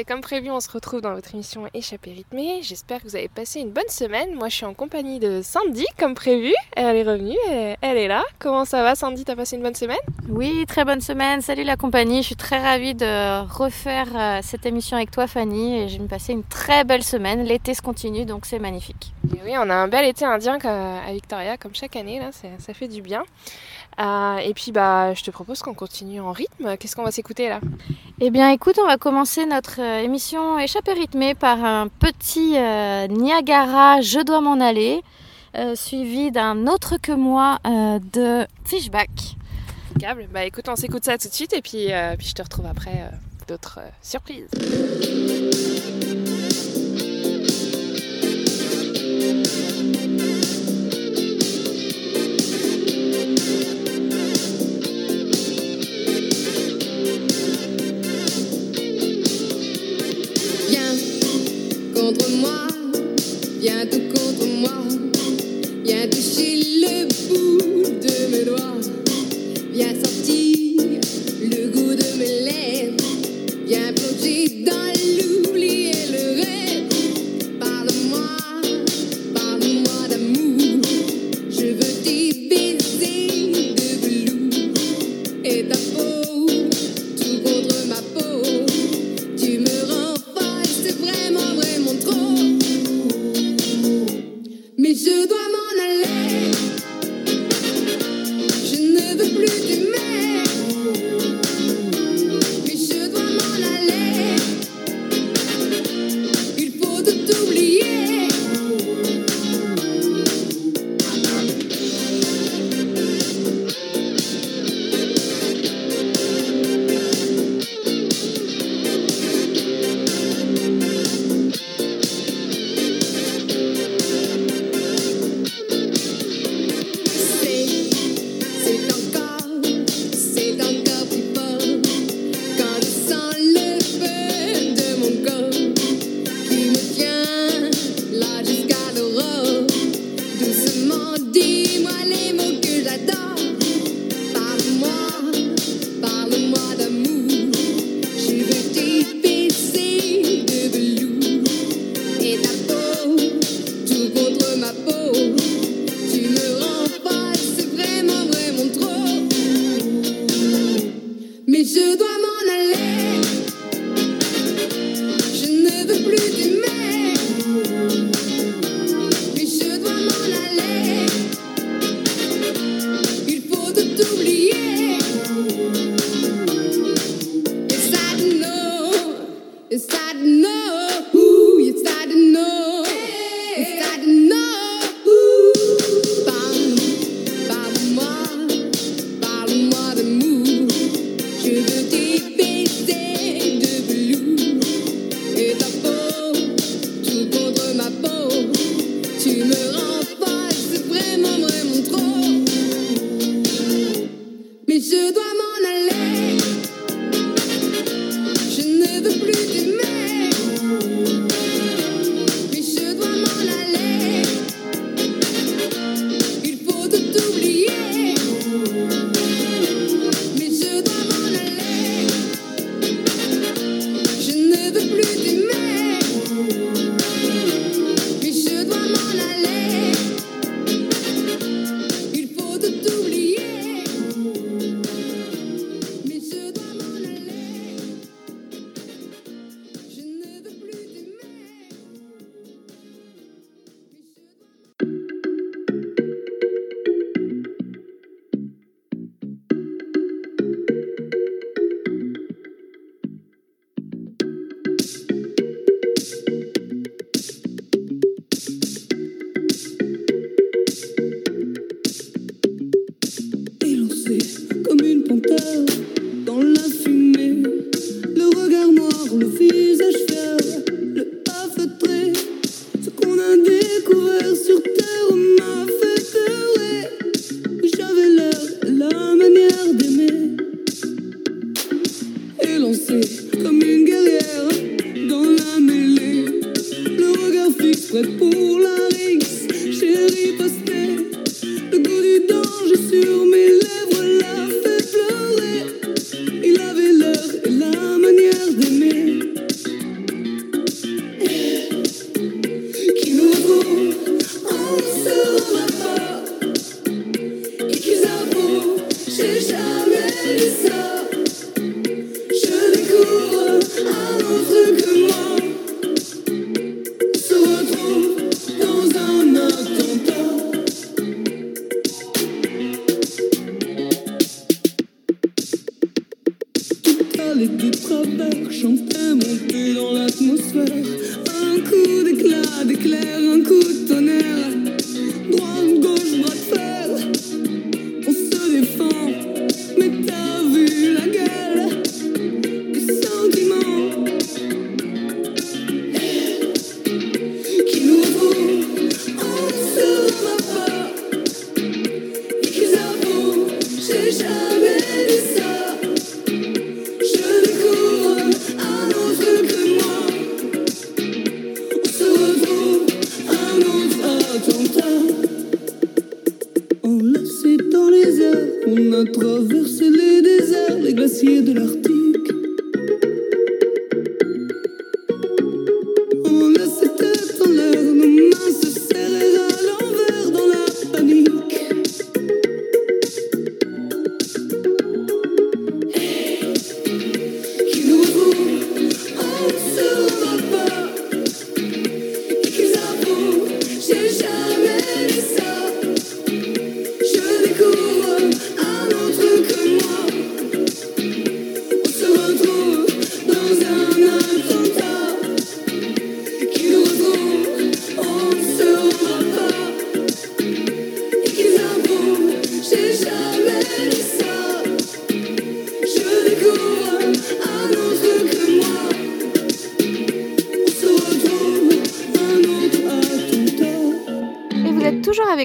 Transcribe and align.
Et 0.00 0.04
comme 0.04 0.22
prévu, 0.22 0.50
on 0.50 0.60
se 0.60 0.70
retrouve 0.70 1.02
dans 1.02 1.12
votre 1.12 1.34
émission 1.34 1.68
Échappée 1.74 2.12
rythmée. 2.12 2.60
J'espère 2.62 3.00
que 3.00 3.04
vous 3.04 3.16
avez 3.16 3.28
passé 3.28 3.60
une 3.60 3.70
bonne 3.70 3.88
semaine. 3.88 4.34
Moi, 4.34 4.48
je 4.48 4.56
suis 4.56 4.64
en 4.64 4.72
compagnie 4.72 5.18
de 5.18 5.42
Sandy, 5.42 5.84
comme 5.98 6.14
prévu. 6.14 6.54
Elle 6.74 6.96
est 6.96 7.02
revenue, 7.02 7.36
elle, 7.82 7.98
est 7.98 8.08
là. 8.08 8.22
Comment 8.38 8.64
ça 8.64 8.82
va, 8.82 8.94
Sandy? 8.94 9.26
T'as 9.26 9.36
passé 9.36 9.56
une 9.56 9.62
bonne 9.62 9.74
semaine? 9.74 9.98
Oui, 10.30 10.64
très 10.66 10.86
bonne 10.86 11.02
semaine. 11.02 11.42
Salut 11.42 11.64
la 11.64 11.76
compagnie. 11.76 12.22
Je 12.22 12.28
suis 12.28 12.36
très 12.36 12.58
ravie 12.58 12.94
de 12.94 13.46
refaire 13.46 14.08
euh, 14.14 14.40
cette 14.42 14.64
émission 14.64 14.96
avec 14.96 15.10
toi, 15.10 15.26
Fanny. 15.26 15.80
Et 15.80 15.88
j'ai 15.88 15.98
passé 15.98 16.32
une 16.32 16.44
très 16.44 16.84
belle 16.84 17.04
semaine. 17.04 17.42
L'été 17.44 17.74
se 17.74 17.82
continue, 17.82 18.24
donc 18.24 18.46
c'est 18.46 18.58
magnifique. 18.58 19.12
oui, 19.44 19.52
on 19.58 19.68
a 19.68 19.74
un 19.74 19.88
bel 19.88 20.06
été 20.06 20.24
indien 20.24 20.58
à 20.64 21.12
Victoria, 21.12 21.58
comme 21.58 21.74
chaque 21.74 21.96
année. 21.96 22.20
Là, 22.20 22.30
ça 22.32 22.72
fait 22.72 22.88
du 22.88 23.02
bien. 23.02 23.22
Euh, 23.98 24.36
et 24.38 24.54
puis, 24.54 24.72
bah, 24.72 25.14
je 25.14 25.22
te 25.22 25.30
propose 25.30 25.60
qu'on 25.60 25.74
continue 25.74 26.20
en 26.20 26.32
rythme. 26.32 26.76
Qu'est-ce 26.76 26.96
qu'on 26.96 27.04
va 27.04 27.10
s'écouter 27.10 27.48
là? 27.48 27.60
Eh 28.20 28.30
bien, 28.30 28.50
écoute, 28.50 28.78
on 28.80 28.86
va 28.86 28.96
commencer 28.96 29.46
notre 29.46 29.80
euh, 29.80 30.02
émission 30.02 30.58
échappée 30.58 30.92
rythmée 30.92 31.34
par 31.34 31.64
un 31.64 31.88
petit 31.88 32.56
euh, 32.56 33.06
Niagara 33.08 34.00
Je 34.00 34.20
dois 34.20 34.40
m'en 34.40 34.60
aller, 34.60 35.02
suivi 35.74 36.30
d'un 36.30 36.66
autre 36.68 36.96
que 37.02 37.12
moi 37.12 37.58
de 37.64 38.46
Fishback. 38.64 39.10
Câble. 39.98 40.28
Bah, 40.32 40.44
écoute, 40.44 40.68
on 40.68 40.76
s'écoute 40.76 41.04
ça 41.04 41.18
tout 41.18 41.28
de 41.28 41.34
suite 41.34 41.52
et 41.52 41.60
puis, 41.60 41.88
puis 42.18 42.28
je 42.28 42.34
te 42.34 42.42
retrouve 42.42 42.66
après 42.66 43.10
d'autres 43.48 43.80
surprises. 44.00 44.48
Contre 62.12 62.30
moi, 62.30 62.66
viens 63.60 63.86
tout 63.86 64.02
contre 64.12 64.46
moi, 64.46 64.82
viens 65.84 66.08
toucher 66.08 66.56
le 66.56 67.06
bout 67.28 67.84
de 68.00 68.36
mes 68.36 68.44
doigts, 68.44 68.80
viens 69.72 69.94
sentir 69.94 70.82
le 71.40 71.68
goût 71.68 71.94
de 71.94 72.18
mes 72.18 72.40
lèvres, 72.50 73.04
viens 73.64 73.92
plonger 73.92 74.64
dans 74.64 74.99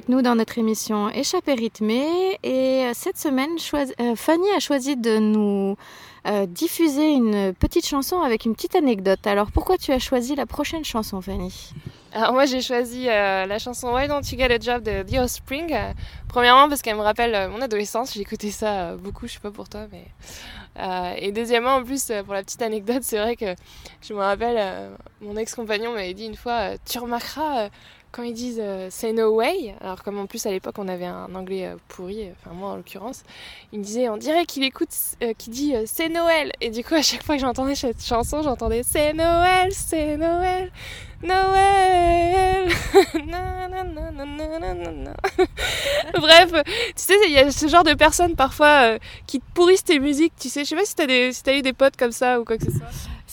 nous 0.10 0.22
dans 0.22 0.36
notre 0.36 0.57
émission 0.57 1.10
Échappée 1.10 1.54
rythmée. 1.54 2.38
Et 2.44 2.86
euh, 2.86 2.92
cette 2.94 3.18
semaine, 3.18 3.52
euh, 3.74 4.16
Fanny 4.16 4.50
a 4.56 4.60
choisi 4.60 4.96
de 4.98 5.18
nous 5.18 5.78
euh, 6.28 6.46
diffuser 6.46 7.12
une 7.12 7.54
petite 7.54 7.86
chanson 7.86 8.22
avec 8.22 8.46
une 8.46 8.56
petite 8.56 8.75
anecdote. 8.75 9.25
Alors 9.28 9.52
pourquoi 9.52 9.78
tu 9.78 9.92
as 9.92 10.00
choisi 10.00 10.36
la 10.36 10.46
prochaine 10.46 10.84
chanson, 10.84 11.22
Fanny? 11.22 11.72
Alors 12.13 12.31
moi 12.31 12.46
j'ai 12.46 12.62
choisi 12.62 13.06
la 13.06 13.60
chanson 13.60 13.94
Why 13.94 14.07
Don't 14.07 14.22
You 14.31 14.38
Get 14.38 14.50
a 14.50 14.57
Job 14.57 14.84
de 14.84 15.04
The 15.04 15.19
Offspring. 15.19 15.74
euh, 15.74 15.92
premièrement 16.30 16.69
parce 16.69 16.81
qu'elle 16.81 16.96
me 16.96 17.01
rappelle 17.01 17.50
mon 17.50 17.60
adolescence, 17.62 18.13
j'écoutais 18.13 18.51
ça 18.51 18.92
euh, 18.92 18.96
beaucoup, 18.96 19.28
je 19.28 19.34
sais 19.34 19.40
pas 19.40 19.51
pour 19.51 19.68
toi, 19.68 19.81
mais 19.92 20.06
et 21.18 21.31
deuxièmement 21.31 21.75
en 21.75 21.84
plus 21.84 22.12
pour 22.25 22.34
la 22.34 22.44
petite 22.44 22.62
anecdote, 22.62 23.01
c'est 23.01 23.18
vrai 23.18 23.36
que 23.36 23.56
je 24.01 24.13
me 24.13 24.19
rappelle 24.19 24.92
mon 25.22 25.38
ex-compagnon 25.38 25.94
m'avait 25.94 26.13
dit 26.13 26.25
une 26.25 26.36
fois, 26.36 26.78
tu 26.86 27.00
remarqueras 27.00 27.69
quand 28.15 28.23
ils 28.23 28.34
disent 28.34 28.62
euh, 28.62 28.88
say 28.89 29.12
no 29.12 29.36
way, 29.36 29.75
alors 29.81 30.01
comme 30.01 30.17
en 30.17 30.25
plus 30.25 30.45
à 30.45 30.51
l'époque 30.51 30.75
on 30.77 30.88
avait 30.88 31.05
un 31.05 31.36
anglais 31.36 31.65
euh, 31.67 31.75
pourri, 31.89 32.24
euh, 32.24 32.31
enfin 32.39 32.55
moi 32.55 32.69
en 32.69 32.77
l'occurrence, 32.77 33.24
il 33.74 33.79
me 33.79 33.84
disait 33.84 34.07
on 34.07 34.15
dirait 34.15 34.45
qu'il 34.45 34.63
écoute, 34.63 34.88
euh, 35.22 35.34
qu'il 35.38 35.51
dit 35.51 35.74
c'est 35.86 36.07
Noël, 36.07 36.53
et 36.62 36.69
du 36.69 36.81
coup 36.81 36.95
à 36.95 37.01
chaque 37.01 37.24
fois 37.24 37.36
que 37.36 37.41
j'entendais 37.41 37.75
cette 37.75 38.01
chanson, 38.01 38.41
j'entendais 38.41 38.84
c'est 38.84 39.12
Noël, 39.12 39.74
c'est 39.74 40.15
Noël. 40.15 40.72
Noël 41.24 42.69
Na. 43.25 43.65
Bref, 46.13 46.51
tu 46.95 47.03
sais, 47.03 47.13
il 47.25 47.31
y 47.31 47.38
a 47.38 47.51
ce 47.51 47.67
genre 47.67 47.84
de 47.84 47.93
personnes 47.93 48.36
parfois 48.36 48.98
qui 49.25 49.39
pourrissent 49.39 49.84
tes 49.84 50.00
musiques, 50.00 50.34
tu 50.39 50.50
sais. 50.50 50.63
Je 50.63 50.69
sais 50.69 50.75
pas 50.75 50.86
si 50.86 50.93
t'as 50.95 51.07
si 51.31 51.60
eu 51.60 51.62
des 51.62 51.74
potes 51.74 51.98
comme 51.98 52.12
ça 52.12 52.39
ou 52.39 52.45
quoi 52.45 52.57
que 52.57 52.65
ce 52.65 52.72
soit. 52.72 52.88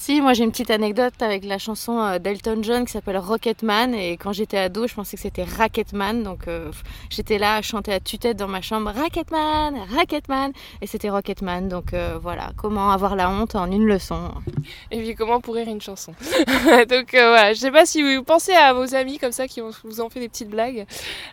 Si, 0.04 0.20
moi 0.20 0.32
j'ai 0.32 0.42
une 0.42 0.50
petite 0.50 0.72
anecdote 0.72 1.14
avec 1.20 1.44
la 1.44 1.58
chanson 1.58 2.00
euh, 2.00 2.18
d'Elton 2.18 2.58
John 2.62 2.84
qui 2.84 2.90
s'appelle 2.90 3.18
Rocketman. 3.18 3.94
Et 3.94 4.16
quand 4.16 4.32
j'étais 4.32 4.58
ado, 4.58 4.88
je 4.88 4.94
pensais 4.94 5.16
que 5.16 5.22
c'était 5.22 5.44
Racketman. 5.44 6.24
Donc 6.24 6.48
euh, 6.48 6.72
j'étais 7.08 7.38
là 7.38 7.54
à 7.54 7.62
chanter 7.62 7.92
à 7.92 8.00
tue-tête 8.00 8.36
dans 8.36 8.48
ma 8.48 8.62
chambre 8.62 8.90
Racketman, 8.92 9.76
Racketman. 9.94 10.50
Et 10.80 10.88
c'était 10.88 11.08
Rocketman. 11.08 11.68
Donc 11.68 11.94
euh, 11.94 12.18
voilà, 12.20 12.50
comment 12.56 12.90
avoir 12.90 13.14
la 13.14 13.30
honte 13.30 13.54
en 13.54 13.70
une 13.70 13.86
leçon? 13.86 14.32
Et 14.90 15.00
puis 15.00 15.14
comment 15.14 15.40
pourrir 15.40 15.68
une 15.68 15.80
chanson? 15.80 16.14
Donc 16.90 17.14
euh, 17.14 17.28
voilà, 17.28 17.52
je 17.52 17.60
sais 17.60 17.70
pas 17.70 17.86
si 17.86 18.02
vous 18.02 18.24
pensez 18.24 18.54
à 18.54 18.72
vos 18.72 18.96
amis 18.96 19.18
comme 19.18 19.30
ça 19.30 19.46
qui 19.46 19.60
vous- 19.60 19.70
vous 19.84 20.00
ont 20.00 20.10
fait 20.10 20.18
des 20.18 20.28
petites 20.28 20.50
blagues. 20.50 20.84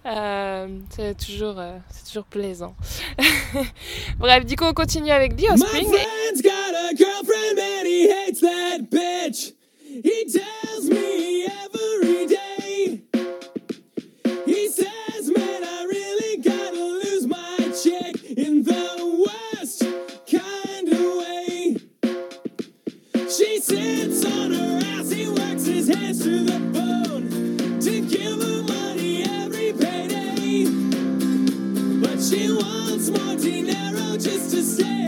Euh, 0.06 0.68
c'est 0.96 1.18
toujours, 1.18 1.56
euh, 1.58 1.76
c'est 1.90 2.06
toujours 2.10 2.26
plaisant. 2.26 2.76
Bref, 4.20 4.46
du 4.46 4.56
coup 4.56 4.66
on 4.66 4.74
continue 4.74 5.10
avec 5.10 5.36
The 5.36 5.42
My 5.42 5.50
Offspring. 5.54 5.88
friend's 5.88 6.42
got 6.44 6.52
a 6.52 6.96
girlfriend 6.96 7.58
and 7.58 7.88
he 7.88 8.08
hates 8.12 8.42
that 8.42 8.58
bitch. 8.90 9.54
He 9.82 10.26
tells 10.32 10.90
me 10.90 11.46
every 11.46 12.28
day. 12.28 13.02
He 14.46 14.68
says, 14.70 15.32
man, 15.36 15.64
I 15.64 15.86
really 15.88 16.38
gotta 16.42 16.76
lose 16.76 17.26
my 17.28 17.58
chick 17.82 18.24
in 18.38 18.64
the 18.64 19.26
worst 19.26 19.84
kind 20.32 20.90
of 20.90 21.18
way. 21.22 21.78
She 23.30 23.60
sits 23.60 24.26
on 24.26 24.52
her 24.52 24.80
ass, 24.84 25.10
he 25.12 25.28
works 25.28 25.66
his 25.66 25.88
hands 25.88 26.24
to 26.24 26.44
the 26.44 26.60
bone 26.74 27.80
to 27.80 28.02
give 28.02 28.42
her 28.42 28.64
money 28.64 29.24
every 29.24 29.74
payday. 29.74 30.66
But 32.02 32.22
she 32.22 32.52
wants 32.52 33.10
more 33.10 33.36
dinero 33.36 34.18
just 34.18 34.52
to 34.52 34.64
stay 34.64 35.00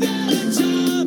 don't 0.00 0.30
you 0.30 0.30
get 0.30 0.46
a 0.46 0.58
job? 0.58 0.99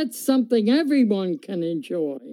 That's 0.00 0.18
something 0.18 0.70
everyone 0.70 1.36
can 1.36 1.62
enjoy. 1.62 2.29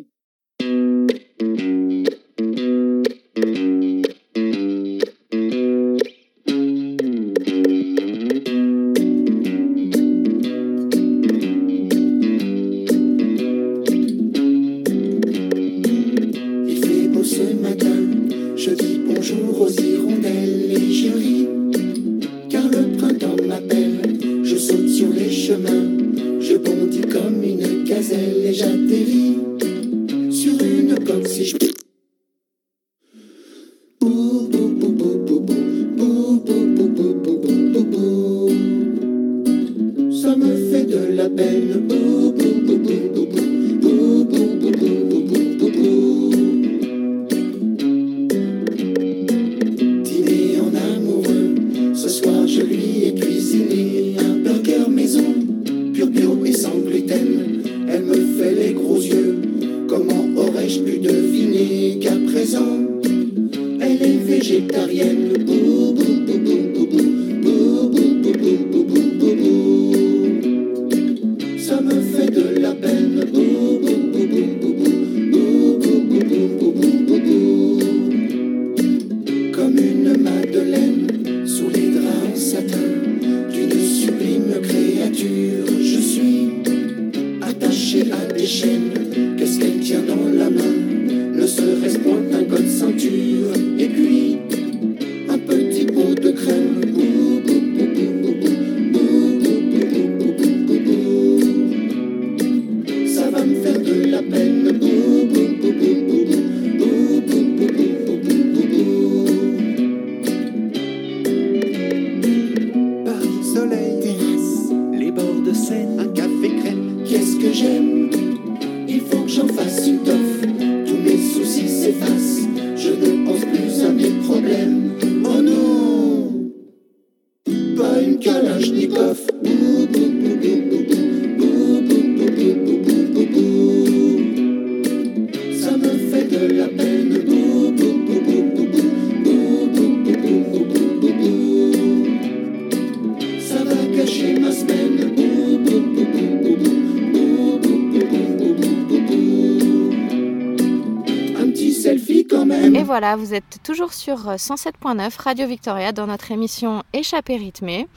voilà, 152.99 153.15
vous 153.15 153.35
êtes 153.35 153.59
toujours 153.61 153.93
sur 153.93 154.27
euh, 154.27 154.35
107.9 154.37 155.21
Radio 155.21 155.45
Victoria 155.45 155.91
dans 155.91 156.07
notre 156.07 156.31
émission 156.31 156.81
Échappée 156.93 157.35
rythmé 157.35 157.87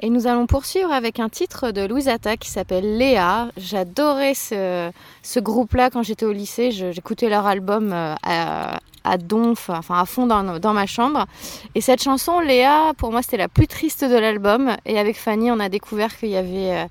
Et 0.00 0.10
nous 0.10 0.26
allons 0.26 0.46
poursuivre 0.46 0.92
avec 0.92 1.18
un 1.18 1.30
titre 1.30 1.70
de 1.70 1.86
Louise 1.86 2.08
Atta 2.08 2.36
qui 2.36 2.50
s'appelle 2.50 2.98
Léa. 2.98 3.48
J'adorais 3.56 4.34
ce, 4.34 4.90
ce 5.22 5.40
groupe-là 5.40 5.88
quand 5.88 6.02
j'étais 6.02 6.26
au 6.26 6.32
lycée. 6.32 6.72
J'écoutais 6.72 7.30
leur 7.30 7.46
album 7.46 7.94
euh, 7.94 8.14
à, 8.22 8.73
à 9.04 9.18
donf, 9.18 9.68
enfin 9.70 10.00
à 10.00 10.06
fond 10.06 10.26
dans, 10.26 10.72
ma 10.72 10.86
chambre. 10.86 11.26
Et 11.74 11.80
cette 11.80 12.02
chanson, 12.02 12.40
Léa, 12.40 12.92
pour 12.96 13.12
moi, 13.12 13.22
c'était 13.22 13.36
la 13.36 13.48
plus 13.48 13.66
triste 13.66 14.04
de 14.04 14.16
l'album. 14.16 14.76
Et 14.86 14.98
avec 14.98 15.16
Fanny, 15.16 15.50
on 15.50 15.60
a 15.60 15.68
découvert 15.68 16.16
qu'il 16.16 16.30
y 16.30 16.36
avait 16.36 16.72
euh, 16.72 16.84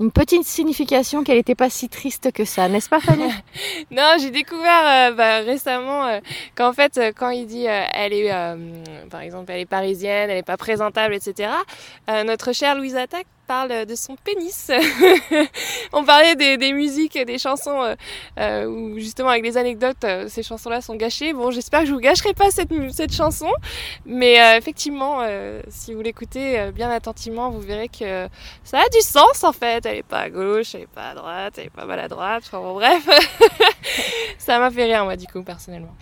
une 0.00 0.10
petite 0.10 0.44
signification 0.44 1.24
qu'elle 1.24 1.36
n'était 1.36 1.54
pas 1.54 1.70
si 1.70 1.88
triste 1.88 2.32
que 2.32 2.44
ça, 2.44 2.68
n'est-ce 2.68 2.88
pas 2.88 3.00
Fanny 3.00 3.30
Non, 3.90 4.16
j'ai 4.20 4.30
découvert 4.30 5.10
euh, 5.10 5.12
bah, 5.12 5.38
récemment 5.38 6.06
euh, 6.06 6.20
qu'en 6.56 6.72
fait, 6.72 7.00
quand 7.16 7.30
il 7.30 7.46
dit 7.46 7.64
elle 7.64 8.12
est, 8.12 8.30
par 9.08 9.20
exemple, 9.20 9.52
elle 9.52 9.60
est 9.60 9.66
parisienne, 9.66 10.30
elle 10.30 10.36
n'est 10.36 10.42
pas 10.42 10.56
présentable, 10.56 11.14
etc., 11.14 11.50
notre 12.24 12.52
chère 12.52 12.74
Louise 12.74 12.96
Attaque 12.96 13.26
parle 13.50 13.84
de 13.84 13.96
son 13.96 14.14
pénis. 14.14 14.70
on 15.92 16.04
parlait 16.04 16.36
des, 16.36 16.72
musiques, 16.72 17.18
des 17.18 17.36
chansons 17.36 17.82
euh, 17.82 17.94
euh, 18.38 18.66
où 18.66 18.96
justement 18.96 19.30
avec 19.30 19.42
des 19.42 19.56
anecdotes, 19.56 20.04
euh, 20.04 20.26
ces 20.28 20.44
chansons-là 20.44 20.80
sont 20.80 20.94
gâchées. 20.94 21.32
Bon, 21.32 21.50
j'espère 21.50 21.80
que 21.80 21.86
je 21.86 21.92
vous 21.92 21.98
gâcherai 21.98 22.32
pas 22.32 22.52
cette, 22.52 23.12
chanson, 23.12 23.50
mais 24.06 24.36
effectivement, 24.56 25.26
si 25.68 25.94
vous 25.94 26.00
l'écoutez 26.00 26.70
bien 26.72 26.90
attentivement, 26.90 27.50
vous 27.50 27.58
verrez 27.58 27.88
que 27.88 28.28
ça 28.62 28.78
a 28.78 28.88
du 28.88 29.00
sens 29.00 29.42
en 29.42 29.52
fait. 29.52 29.84
Elle 29.84 29.98
est 29.98 30.02
pas 30.04 30.20
à 30.20 30.30
gauche, 30.30 30.76
elle 30.76 30.82
est 30.82 30.86
pas 30.86 31.08
à 31.08 31.14
droite, 31.14 31.54
elle 31.56 31.66
est 31.66 31.70
pas 31.70 31.86
maladroite. 31.86 32.44
Enfin 32.46 32.60
bon, 32.60 32.74
bref, 32.74 33.08
ça 34.38 34.60
m'a 34.60 34.70
fait 34.70 34.84
rire 34.84 35.04
moi 35.04 35.16
du 35.16 35.26
coup 35.26 35.42
personnellement. 35.42 35.96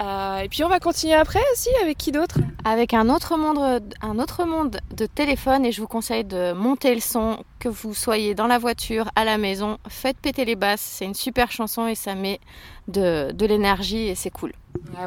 Et 0.00 0.48
puis 0.48 0.64
on 0.64 0.68
va 0.68 0.78
continuer 0.78 1.14
après 1.14 1.42
aussi 1.52 1.68
avec 1.82 1.98
qui 1.98 2.12
d'autre? 2.12 2.38
Avec 2.64 2.94
un 2.94 3.10
autre 3.10 3.36
monde, 3.36 3.82
un 4.00 4.18
autre 4.18 4.44
monde 4.44 4.78
de 4.96 5.06
téléphone 5.06 5.66
et 5.66 5.72
je 5.72 5.80
vous 5.80 5.88
conseille 5.88 6.24
de 6.24 6.52
monter 6.52 6.77
montez 6.78 6.94
le 6.94 7.00
son, 7.00 7.38
que 7.58 7.68
vous 7.68 7.92
soyez 7.92 8.36
dans 8.36 8.46
la 8.46 8.58
voiture, 8.58 9.10
à 9.16 9.24
la 9.24 9.36
maison, 9.36 9.78
faites 9.88 10.16
péter 10.16 10.44
les 10.44 10.54
basses, 10.54 10.80
c'est 10.80 11.06
une 11.06 11.14
super 11.14 11.50
chanson 11.50 11.88
et 11.88 11.96
ça 11.96 12.14
met 12.14 12.38
de, 12.86 13.32
l'énergie 13.46 14.06
et 14.06 14.14
c'est 14.14 14.30
cool. 14.30 14.52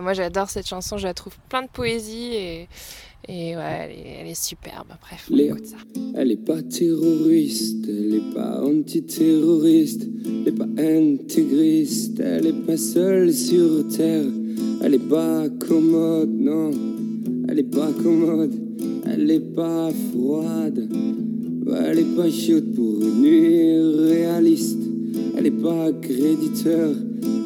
Moi 0.01 0.11
j'adore 0.11 0.49
cette 0.49 0.67
chanson, 0.67 0.97
je 0.97 1.07
la 1.07 1.13
trouve 1.13 1.33
plein 1.47 1.61
de 1.61 1.69
poésie 1.69 2.33
et, 2.35 2.67
ouais, 3.29 4.17
elle, 4.19 4.27
est, 4.27 4.35
superbe. 4.35 4.87
Bref. 4.99 5.29
Elle 6.15 6.31
est 6.31 6.45
pas 6.45 6.61
terroriste, 6.61 7.85
elle 7.87 8.15
est 8.15 8.33
pas 8.33 8.61
antiterroriste, 8.61 10.09
elle 10.25 10.47
est 10.49 10.57
pas 10.57 10.67
intégriste, 10.77 12.19
elle 12.19 12.47
est 12.47 12.65
pas 12.65 12.75
seule 12.75 13.33
sur 13.33 13.87
terre, 13.87 14.25
elle 14.83 14.95
est 14.95 15.09
pas 15.09 15.47
commode, 15.65 16.33
non, 16.33 16.71
elle 17.47 17.59
est 17.59 17.63
pas 17.63 17.93
commode, 17.93 18.59
elle 19.05 19.31
est 19.31 19.55
pas 19.55 19.89
froide 20.11 21.30
elle 21.67 21.99
est 21.99 22.15
pas 22.15 22.29
chaude 22.29 22.73
pour 22.75 23.01
une 23.01 23.21
nuit 23.21 23.77
réaliste, 24.09 24.79
elle 25.37 25.47
est 25.47 25.51
pas 25.51 25.91
créditeur, 26.01 26.95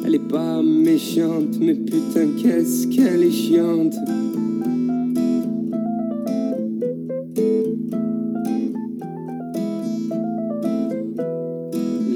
elle 0.04 0.14
est 0.14 0.28
pas 0.28 0.62
méchante, 0.62 1.58
mais 1.60 1.74
putain 1.74 2.28
qu'est-ce 2.40 2.88
qu'elle 2.88 3.22
est 3.22 3.30
chiante. 3.30 3.94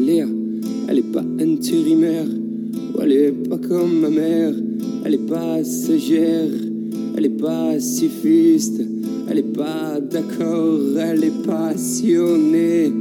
Léa, 0.06 0.26
elle 0.88 0.98
est 0.98 1.12
pas 1.12 1.24
intérimaire, 1.40 2.26
elle 3.02 3.12
est 3.12 3.32
pas 3.32 3.58
comme 3.58 4.00
ma 4.00 4.10
mère, 4.10 4.54
elle 5.04 5.14
est 5.14 5.28
pas 5.28 5.62
sagère, 5.64 6.50
elle 7.16 7.26
est 7.26 7.40
pas 7.40 7.78
elle 9.30 9.38
est 9.38 9.56
pas 9.56 10.00
d'accord, 10.00 10.80
elle 10.98 11.24
est 11.24 11.46
passionnée, 11.46 12.92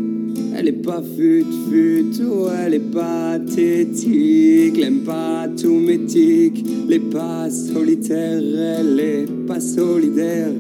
elle 0.56 0.68
est 0.68 0.84
pas 0.84 1.02
fut 1.02 1.46
fut, 1.70 2.24
ou 2.24 2.48
elle 2.50 2.76
est 2.76 2.92
pas 2.92 3.40
tétique, 3.40 4.78
elle 4.78 4.84
aime 4.84 5.00
pas 5.02 5.48
tout 5.60 5.80
métique, 5.80 6.64
elle 6.88 6.94
est 6.94 7.12
pas 7.12 7.50
solitaire, 7.50 8.42
elle 8.42 9.00
est 9.00 9.26
pas 9.48 9.60
solidaire, 9.60 10.52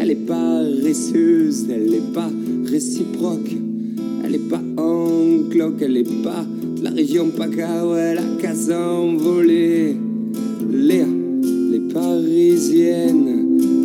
elle 0.00 0.10
est 0.10 0.26
pas 0.26 0.60
récieuse, 0.82 1.66
elle 1.70 1.94
est 1.94 2.12
pas 2.14 2.30
réciproque. 2.64 3.50
Elle 4.24 4.36
est 4.36 4.48
pas 4.48 4.62
en 4.76 5.48
cloque, 5.50 5.82
elle 5.82 5.96
est 5.96 6.22
pas 6.22 6.44
de 6.76 6.84
la 6.84 6.90
région 6.90 7.30
PACA, 7.30 7.86
ouais, 7.86 8.14
la 8.14 8.22
casse 8.40 8.70
envolée. 8.70 9.96
Léa, 10.72 11.06
les 11.72 11.92
parisienne, 11.92 13.29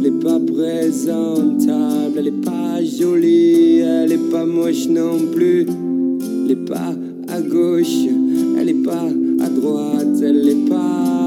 elle 0.05 0.13
est 0.13 0.19
pas 0.23 0.39
présentable, 0.39 2.17
elle 2.17 2.27
est 2.27 2.43
pas 2.43 2.83
jolie, 2.83 3.79
elle 3.79 4.11
est 4.11 4.31
pas 4.31 4.45
moche 4.45 4.87
non 4.87 5.17
plus. 5.33 5.65
Elle 6.45 6.51
est 6.51 6.65
pas 6.67 6.93
à 7.27 7.41
gauche, 7.41 8.05
elle 8.59 8.69
est 8.69 8.83
pas 8.83 9.07
à 9.43 9.49
droite, 9.49 10.21
elle 10.21 10.47
est 10.47 10.69
pas 10.69 11.24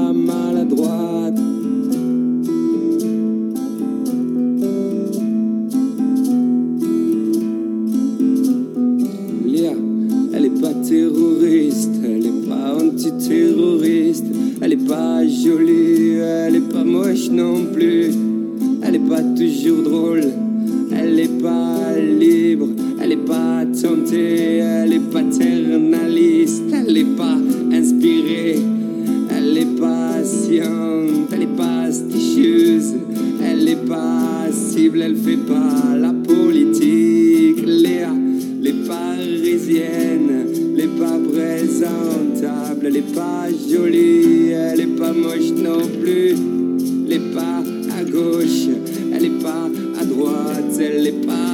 elle 41.81 42.97
est 42.97 43.13
pas 43.13 43.47
jolie, 43.69 44.51
elle 44.51 44.79
est 44.81 44.97
pas 44.97 45.13
moche 45.13 45.51
non 45.55 45.87
plus, 46.01 46.35
elle 47.05 47.13
est 47.13 47.33
pas 47.33 47.63
à 47.97 48.03
gauche, 48.03 48.67
elle 49.13 49.25
est 49.25 49.41
pas 49.41 49.69
à 49.99 50.05
droite, 50.05 50.79
elle 50.79 51.07
est 51.07 51.25
pas 51.25 51.48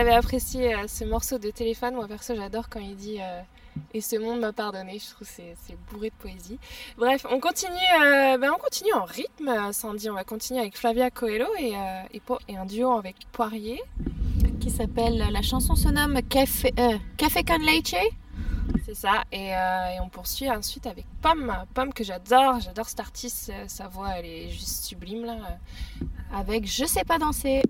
avez 0.00 0.12
apprécié 0.12 0.74
euh, 0.74 0.86
ce 0.88 1.04
morceau 1.04 1.38
de 1.38 1.50
téléphone. 1.50 1.94
Moi 1.94 2.08
perso 2.08 2.34
j'adore 2.34 2.68
quand 2.70 2.80
il 2.80 2.96
dit 2.96 3.18
euh, 3.20 3.40
et 3.92 4.00
ce 4.00 4.16
monde 4.16 4.40
m'a 4.40 4.52
pardonné. 4.52 4.98
Je 4.98 5.10
trouve 5.10 5.28
c'est 5.30 5.54
c'est 5.66 5.76
bourré 5.90 6.08
de 6.08 6.14
poésie. 6.14 6.58
Bref, 6.96 7.26
on 7.30 7.38
continue, 7.38 7.72
euh, 8.02 8.38
ben, 8.38 8.50
on 8.54 8.58
continue 8.58 8.92
en 8.94 9.04
rythme, 9.04 9.72
Sandy. 9.72 10.08
On 10.08 10.14
va 10.14 10.24
continuer 10.24 10.60
avec 10.60 10.76
Flavia 10.76 11.10
Coelho 11.10 11.48
et, 11.58 11.74
un 11.74 12.66
duo 12.66 12.92
avec 12.92 13.16
Poirier. 13.32 13.80
Qui 14.58 14.70
s'appelle, 14.70 15.26
la 15.30 15.42
chanson 15.42 15.74
se 15.74 15.88
nomme 15.88 16.20
Café, 16.22 16.72
euh, 16.78 16.98
con 17.18 17.58
leche. 17.58 17.94
C'est 18.84 18.94
ça. 18.94 19.24
Et, 19.32 19.52
on 20.02 20.08
poursuit 20.08 20.50
ensuite 20.50 20.86
avec 20.86 21.04
Pomme. 21.20 21.54
Pomme 21.74 21.92
que 21.92 22.04
j'adore. 22.04 22.60
J'adore 22.60 22.88
cet 22.88 23.00
artiste. 23.00 23.52
Sa 23.68 23.88
voix 23.88 24.10
elle 24.16 24.26
est 24.26 24.50
juste 24.50 24.84
sublime 24.84 25.26
là. 25.26 25.36
Avec 26.32 26.66
Je 26.66 26.86
sais 26.86 27.04
pas 27.04 27.18
danser. 27.18 27.62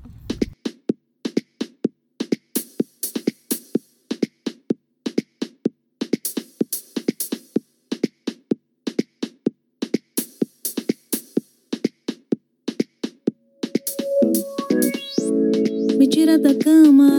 Tira 16.30 16.38
da 16.38 16.54
cama, 16.54 17.10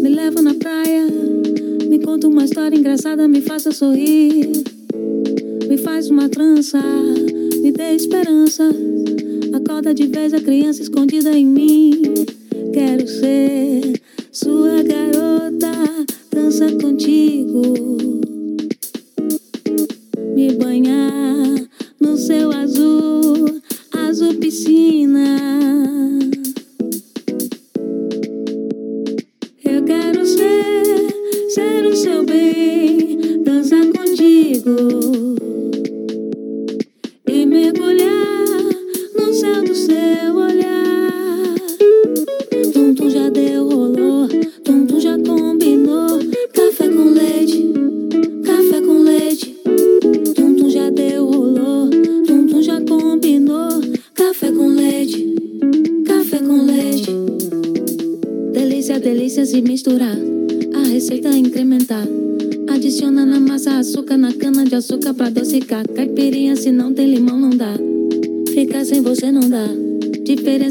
me 0.00 0.08
leva 0.08 0.40
na 0.40 0.54
praia. 0.54 1.06
Me 1.88 1.98
conta 1.98 2.26
uma 2.26 2.44
história 2.44 2.76
engraçada, 2.76 3.28
me 3.28 3.42
faça 3.42 3.70
sorrir. 3.70 4.64
Me 5.68 5.76
faz 5.78 6.08
uma 6.08 6.28
trança, 6.28 6.80
me 7.60 7.70
dê 7.70 7.94
esperança. 7.94 8.64
Acorda 9.52 9.92
de 9.92 10.06
vez 10.06 10.32
a 10.32 10.40
criança 10.40 10.80
escondida 10.82 11.36
em 11.36 11.46
mim. 11.46 12.02
Quero 12.72 13.06
ser 13.06 14.00
sua 14.32 14.82
garota, 14.82 15.72
dança 16.32 16.70
contigo. 16.80 18.09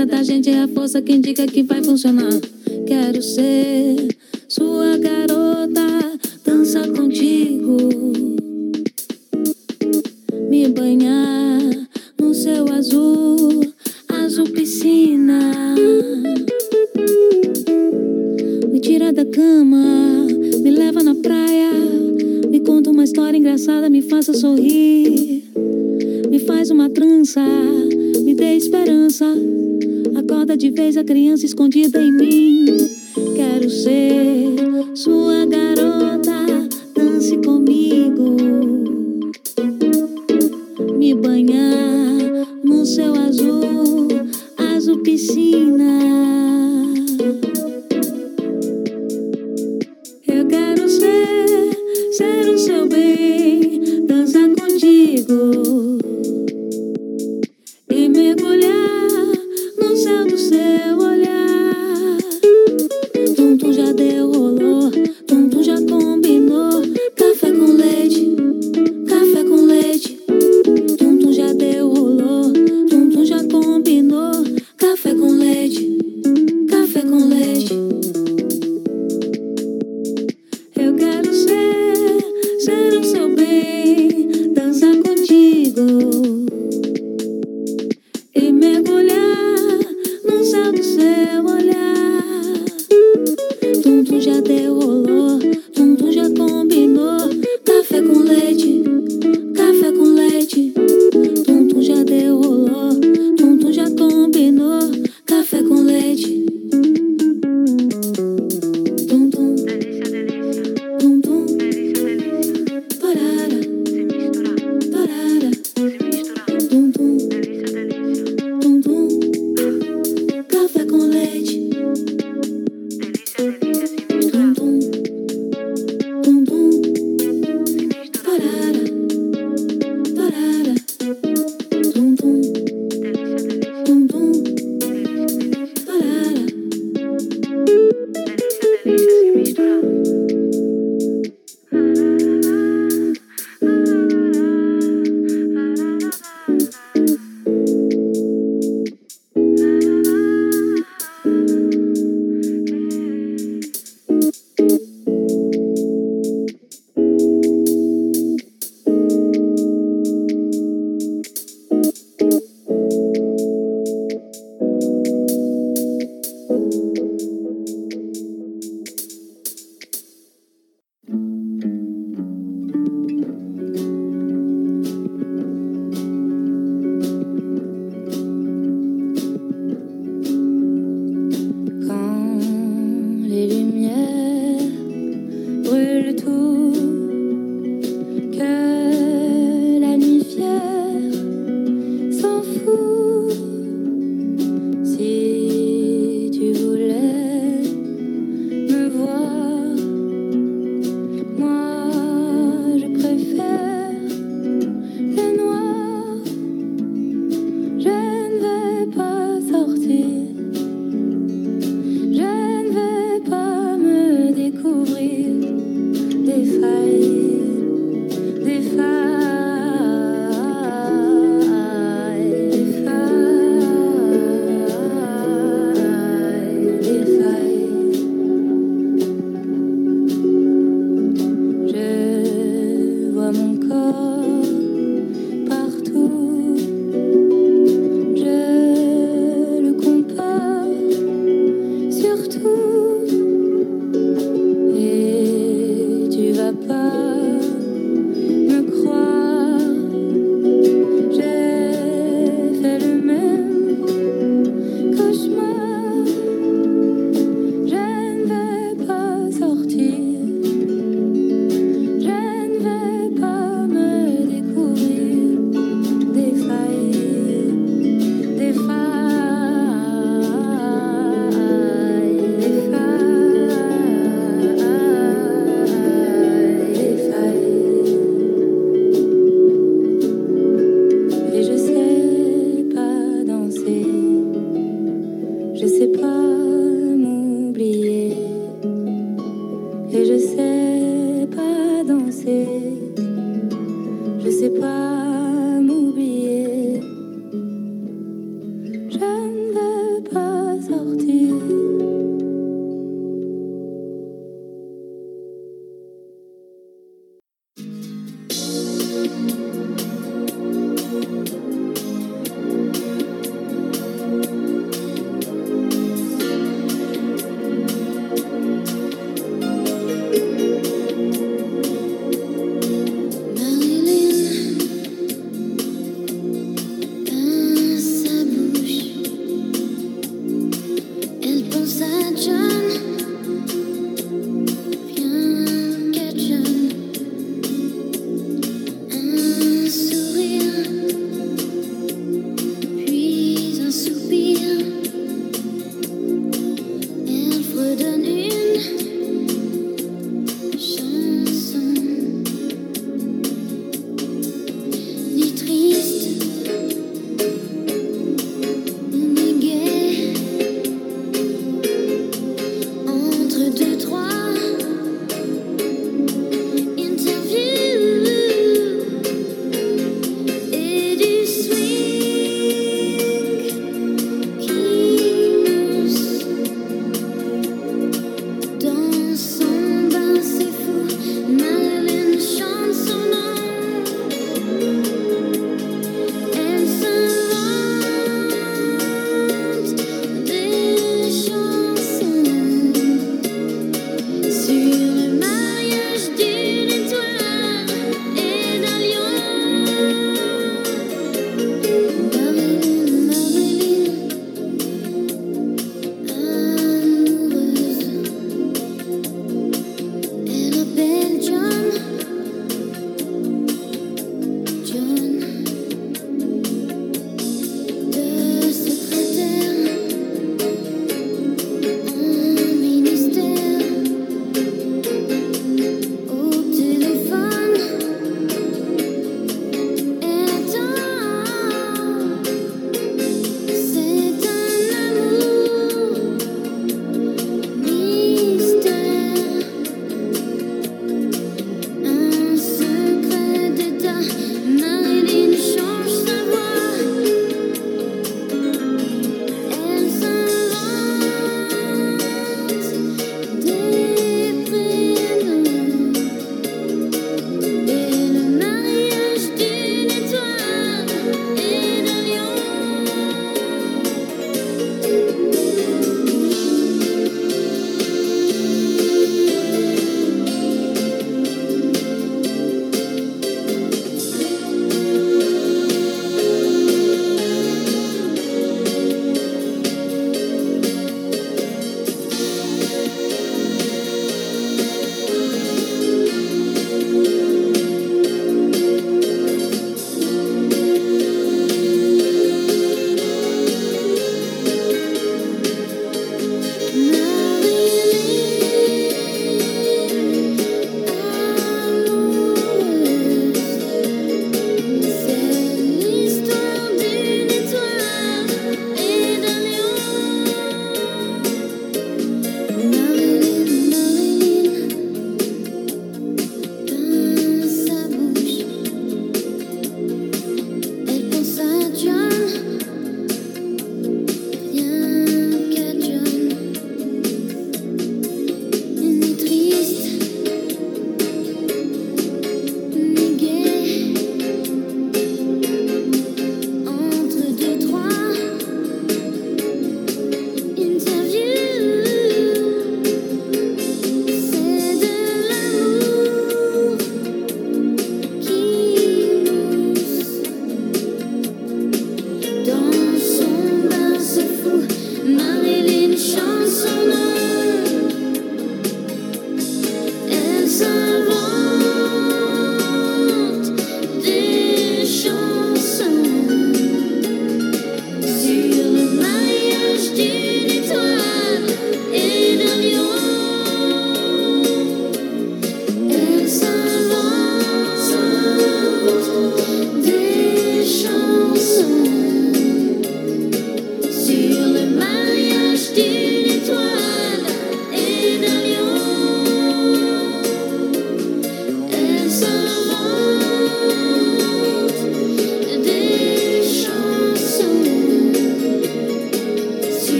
Diferença 0.00 0.16
da 0.16 0.22
gente 0.22 0.48
é 0.48 0.62
a 0.62 0.68
força 0.68 1.02
que 1.02 1.12
indica 1.12 1.46
que 1.46 1.62
vai 1.62 1.84
funcionar. 1.84 2.32
Quero 2.86 3.20
ser 3.20 4.08
sua 4.48 4.96
garota, 4.96 6.18
dança 6.42 6.88
contigo. 6.88 7.76
Me 10.48 10.68
banhar 10.68 11.60
no 12.18 12.32
céu 12.32 12.72
azul, 12.72 13.60
azul 14.08 14.48
piscina. 14.52 15.74
Me 18.72 18.80
tira 18.80 19.12
da 19.12 19.26
cama, 19.26 20.26
me 20.62 20.70
leva 20.70 21.02
na 21.02 21.14
praia. 21.14 21.72
Me 22.48 22.60
conta 22.60 22.88
uma 22.90 23.04
história 23.04 23.36
engraçada, 23.36 23.90
me 23.90 24.00
faça 24.00 24.32
sorrir. 24.32 25.44
Me 26.30 26.38
faz 26.38 26.70
uma 26.70 26.88
trança, 26.88 27.42
me 28.24 28.34
dê 28.34 28.54
esperança. 28.54 29.26
Acorda 30.16 30.56
de 30.56 30.70
vez 30.70 30.96
a 30.96 31.04
criança 31.04 31.46
escondida 31.46 32.02
em 32.02 32.12
mim. 32.12 32.79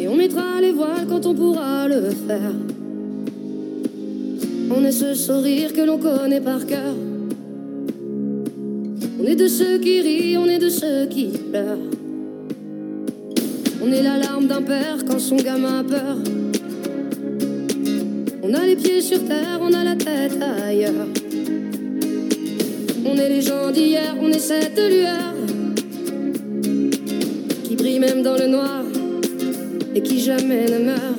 Et 0.00 0.08
on 0.08 0.16
mettra 0.16 0.60
les 0.60 0.72
voiles 0.72 1.06
quand 1.08 1.24
on 1.26 1.34
pourra 1.34 1.86
le 1.86 2.10
faire. 2.10 2.52
On 4.68 4.84
est 4.84 4.90
ce 4.90 5.14
sourire 5.14 5.72
que 5.72 5.82
l'on 5.82 5.98
connaît 5.98 6.40
par 6.40 6.66
cœur. 6.66 6.94
On 9.20 9.24
est 9.24 9.36
de 9.36 9.46
ceux 9.46 9.78
qui 9.78 10.00
rient, 10.00 10.36
on 10.38 10.46
est 10.46 10.58
de 10.58 10.68
ceux 10.68 11.06
qui 11.06 11.26
pleurent. 11.26 11.78
On 13.80 13.92
est 13.92 14.02
la 14.02 14.18
larme 14.18 14.48
d'un 14.48 14.62
père 14.62 15.04
quand 15.08 15.20
son 15.20 15.36
gamin 15.36 15.80
a 15.80 15.84
peur. 15.84 16.16
On 18.42 18.52
a 18.54 18.66
les 18.66 18.74
pieds 18.74 19.00
sur 19.00 19.24
terre, 19.24 19.60
on 19.60 19.72
a 19.72 19.84
la 19.84 19.94
tête 19.94 20.36
ailleurs. 20.42 21.06
On 23.06 23.16
est 23.16 23.28
les 23.28 23.40
gens 23.40 23.70
d'hier, 23.70 24.16
on 24.20 24.30
est 24.30 24.40
cette 24.40 24.78
lueur 24.78 25.33
même 28.06 28.22
dans 28.22 28.36
le 28.36 28.46
noir 28.46 28.82
et 29.94 30.02
qui 30.02 30.20
jamais 30.20 30.66
ne 30.66 30.78
meurt. 30.84 31.13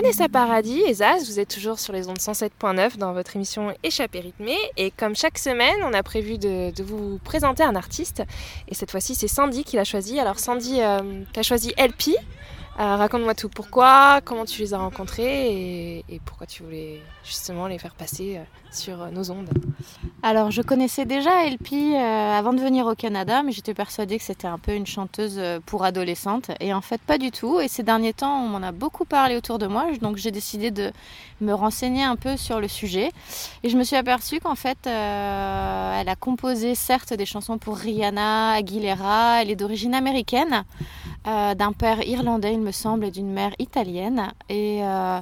Vanessa 0.00 0.30
Paradis 0.30 0.80
et 0.86 0.94
Zaz, 0.94 1.26
vous 1.26 1.40
êtes 1.40 1.50
toujours 1.50 1.78
sur 1.78 1.92
les 1.92 2.08
ondes 2.08 2.16
107.9 2.16 2.96
dans 2.96 3.12
votre 3.12 3.36
émission 3.36 3.74
Échappée 3.82 4.20
rythmée. 4.20 4.56
Et 4.78 4.90
comme 4.90 5.14
chaque 5.14 5.36
semaine, 5.36 5.76
on 5.84 5.92
a 5.92 6.02
prévu 6.02 6.38
de, 6.38 6.72
vous 6.82 7.18
présenter 7.22 7.64
un 7.64 7.76
artiste. 7.76 8.22
Et 8.68 8.74
cette 8.74 8.90
fois-ci, 8.90 9.14
c'est 9.14 9.28
Sandy 9.28 9.62
qui 9.62 9.76
l'a 9.76 9.84
choisi. 9.84 10.18
Alors 10.18 10.38
Sandy, 10.38 10.80
euh, 10.80 11.02
choisi 11.42 11.74
LP. 11.76 12.16
Euh, 12.80 12.96
Raconte-moi 12.96 13.34
tout. 13.34 13.50
Pourquoi 13.50 14.22
Comment 14.24 14.46
tu 14.46 14.62
les 14.62 14.72
as 14.72 14.78
rencontrés 14.78 15.98
et, 16.08 16.20
pourquoi 16.24 16.46
tu 16.46 16.62
voulais 16.62 17.02
justement 17.24 17.66
les 17.66 17.78
faire 17.78 17.94
passer 17.94 18.38
euh, 18.38 18.42
sur 18.72 19.02
euh, 19.02 19.10
nos 19.10 19.30
ondes? 19.30 19.50
Alors, 20.22 20.50
je 20.50 20.62
connaissais 20.62 21.04
déjà 21.04 21.44
LP 21.44 21.72
euh, 21.72 22.38
avant 22.38 22.54
de 22.54 22.60
venir 22.60 22.86
au 22.86 22.94
Canada, 22.94 23.42
mais 23.42 23.52
j'étais 23.52 23.74
persuadée 23.74 24.16
que 24.16 24.24
c'était 24.24 24.46
un 24.46 24.58
peu 24.58 24.72
une 24.72 24.86
chanteuse 24.86 25.38
pour 25.66 25.84
adolescentes. 25.84 26.50
Et 26.60 26.72
en 26.72 26.80
fait, 26.80 27.02
pas 27.02 27.18
du 27.18 27.30
tout. 27.30 27.60
Et 27.60 27.68
ces 27.68 27.82
derniers 27.82 28.14
temps, 28.14 28.44
on 28.44 28.48
m'en 28.48 28.66
a 28.66 28.72
beaucoup 28.72 29.04
parlé 29.04 29.36
autour 29.36 29.58
de 29.58 29.66
moi. 29.66 29.84
Donc, 30.00 30.16
j'ai 30.16 30.30
décidé 30.30 30.70
de 30.70 30.90
me 31.42 31.52
renseigner 31.52 32.02
un 32.02 32.16
peu 32.16 32.38
sur 32.38 32.60
le 32.60 32.68
sujet. 32.68 33.10
Et 33.62 33.68
je 33.68 33.76
me 33.76 33.84
suis 33.84 33.96
aperçue 33.96 34.40
qu'en 34.40 34.54
fait, 34.54 34.78
elle 34.86 36.08
a 36.08 36.16
composé 36.18 36.74
certes 36.74 37.12
des 37.12 37.26
chansons 37.26 37.58
pour 37.58 37.76
Rihanna, 37.76 38.52
Aguilera. 38.52 39.42
Elle 39.42 39.50
est 39.50 39.56
d'origine 39.56 39.94
américaine, 39.94 40.64
euh, 41.26 41.54
d'un 41.54 41.72
père 41.72 42.06
irlandais, 42.06 42.54
il 42.54 42.60
me 42.60 42.72
semble, 42.72 43.04
et 43.04 43.10
d'une 43.10 43.30
mère 43.30 43.52
italienne. 43.58 44.32
Et 44.48 44.78
euh, 44.82 45.20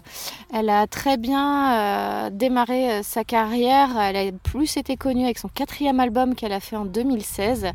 elle 0.55 0.71
a 0.71 0.87
très 0.87 1.17
bien 1.17 1.73
euh, 1.73 2.31
démarré 2.31 3.03
sa 3.03 3.25
carrière. 3.25 3.99
Elle 3.99 4.17
a 4.17 4.31
plus 4.31 4.77
été 4.77 4.97
connue 4.97 5.25
avec 5.25 5.39
son 5.39 5.49
quatrième 5.49 5.99
album 5.99 6.37
qu'elle 6.37 6.53
a 6.53 6.61
fait 6.61 6.77
en 6.77 6.85
2016, 6.85 7.67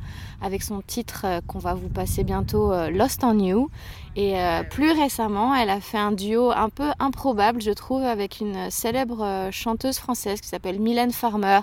avec 0.42 0.64
son 0.64 0.82
titre 0.82 1.26
qu'on 1.48 1.60
va 1.60 1.74
vous 1.74 1.90
passer 1.90 2.24
bientôt, 2.24 2.72
Lost 2.92 3.24
on 3.24 3.38
You. 3.38 3.70
Et 4.16 4.36
plus 4.70 4.92
récemment, 4.92 5.56
elle 5.56 5.70
a 5.70 5.82
fait 5.82 5.98
un 5.98 6.12
duo 6.12 6.52
un 6.52 6.70
peu 6.70 6.92
improbable, 7.00 7.62
je 7.62 7.72
trouve, 7.72 8.04
avec 8.04 8.40
une 8.40 8.70
célèbre 8.70 9.50
chanteuse 9.52 9.98
française 9.98 10.40
qui 10.40 10.48
s'appelle 10.48 10.80
Mylène 10.80 11.12
Farmer. 11.12 11.62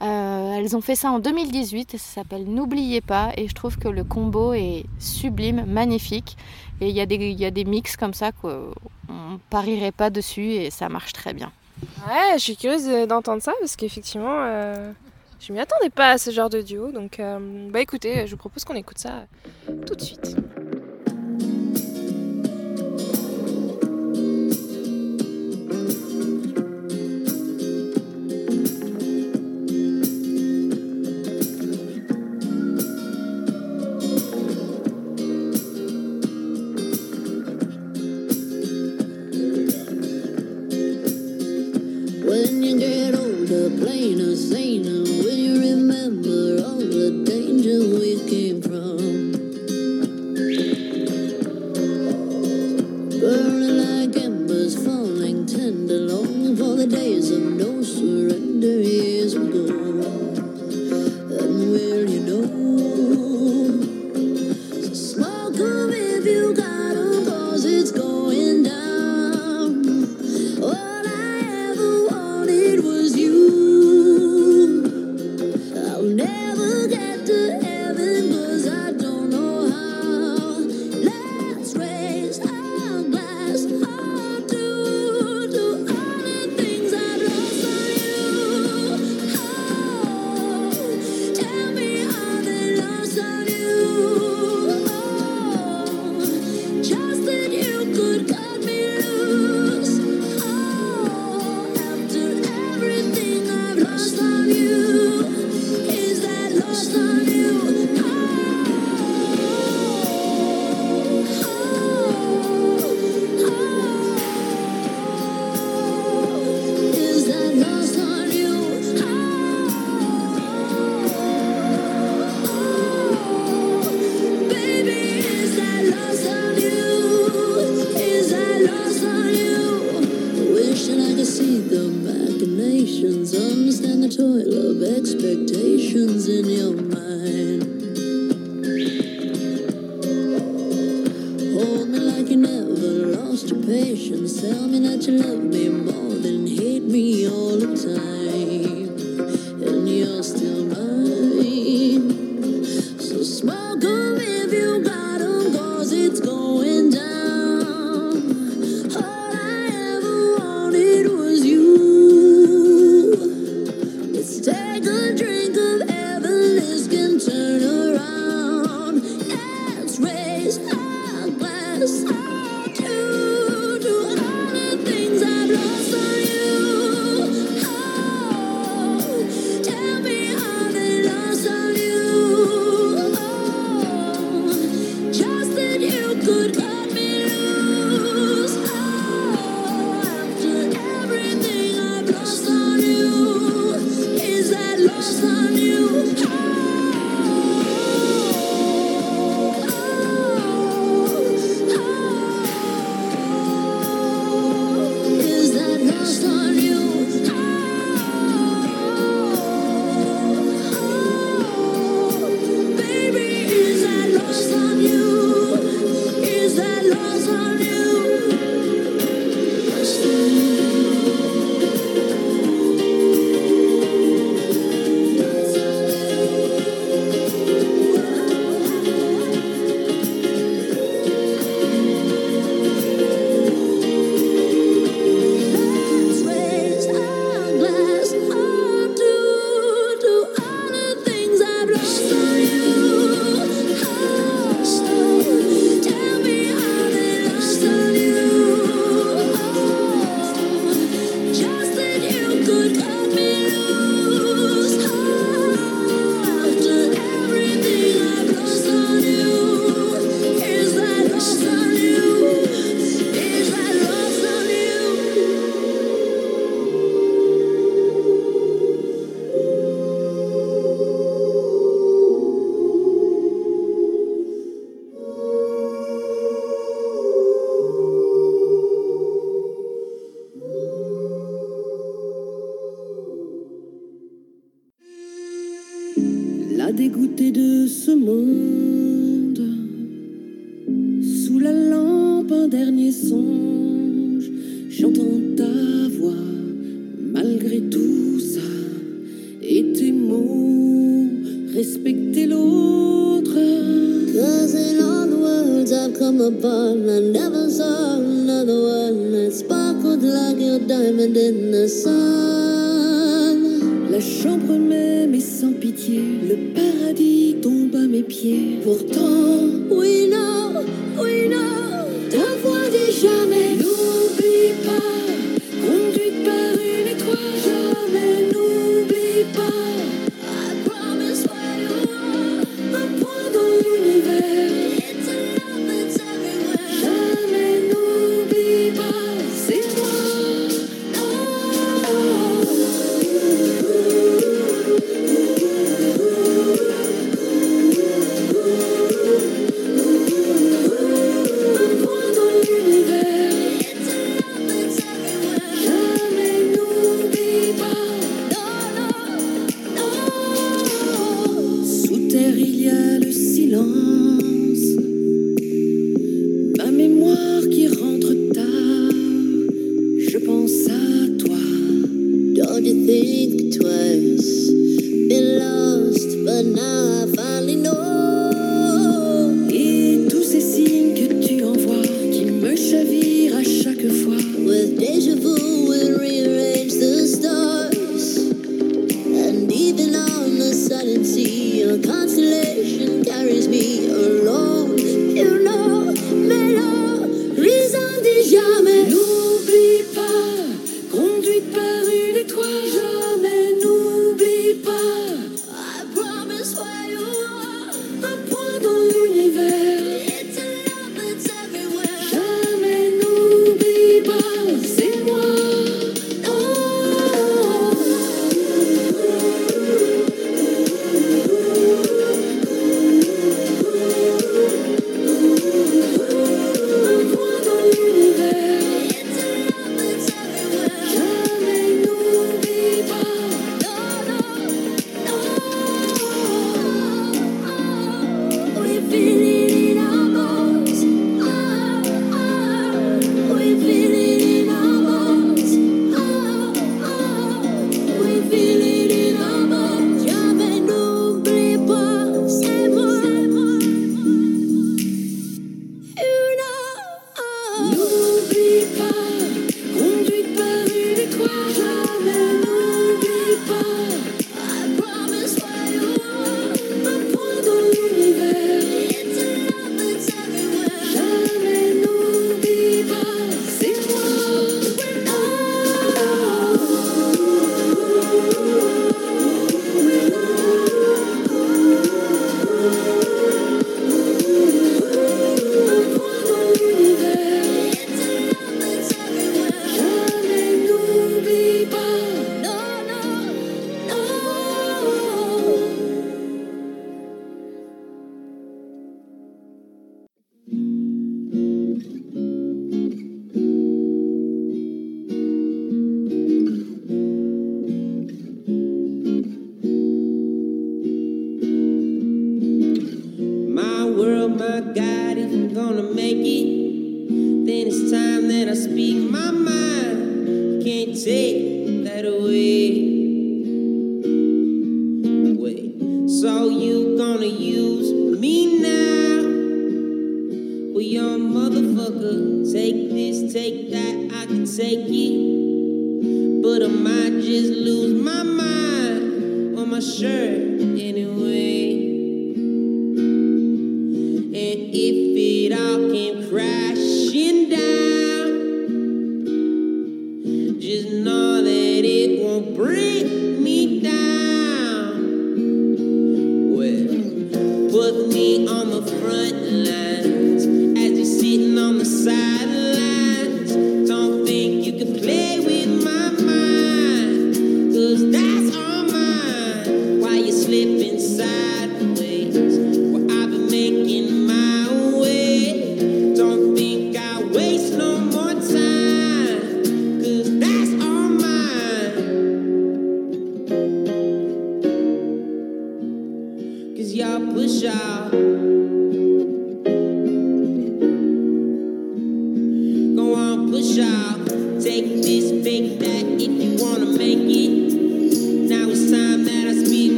Euh, 0.00 0.52
elles 0.56 0.76
ont 0.76 0.80
fait 0.80 0.94
ça 0.94 1.10
en 1.10 1.18
2018 1.18 1.94
et 1.94 1.98
ça 1.98 2.20
s'appelle 2.20 2.44
N'oubliez 2.44 3.00
pas 3.00 3.32
et 3.36 3.48
je 3.48 3.54
trouve 3.54 3.78
que 3.78 3.88
le 3.88 4.04
combo 4.04 4.52
est 4.52 4.84
sublime, 5.00 5.64
magnifique 5.66 6.36
et 6.80 6.88
il 6.88 6.94
y, 6.94 7.00
a 7.00 7.06
des- 7.06 7.64
mix 7.64 7.96
comme 7.96 8.14
ça 8.14 8.30
qu'on 8.30 8.70
parierait 9.50 9.90
pas 9.92 10.10
dessus 10.10 10.52
et 10.52 10.70
ça 10.70 10.88
marche 10.88 11.12
très 11.12 11.34
bien. 11.34 11.50
Ouais, 12.08 12.34
je 12.34 12.38
suis 12.40 12.56
curieuse 12.56 12.86
de- 12.86 13.06
d'entendre 13.06 13.42
ça 13.42 13.52
parce 13.60 13.74
qu'effectivement, 13.74 14.36
euh, 14.44 14.92
je 15.40 15.52
m'y 15.52 15.58
attendais 15.58 15.90
pas 15.90 16.10
à 16.10 16.18
ce 16.18 16.30
genre 16.30 16.50
de 16.50 16.62
duo. 16.62 16.92
Donc, 16.92 17.18
euh, 17.18 17.68
bah 17.70 17.80
écoutez, 17.80 18.26
je 18.26 18.32
vous 18.32 18.36
propose 18.36 18.64
qu'on 18.64 18.74
écoute 18.74 18.98
ça 18.98 19.24
tout 19.86 19.94
de 19.96 20.00
suite. 20.00 20.36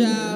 Georgia. 0.00 0.29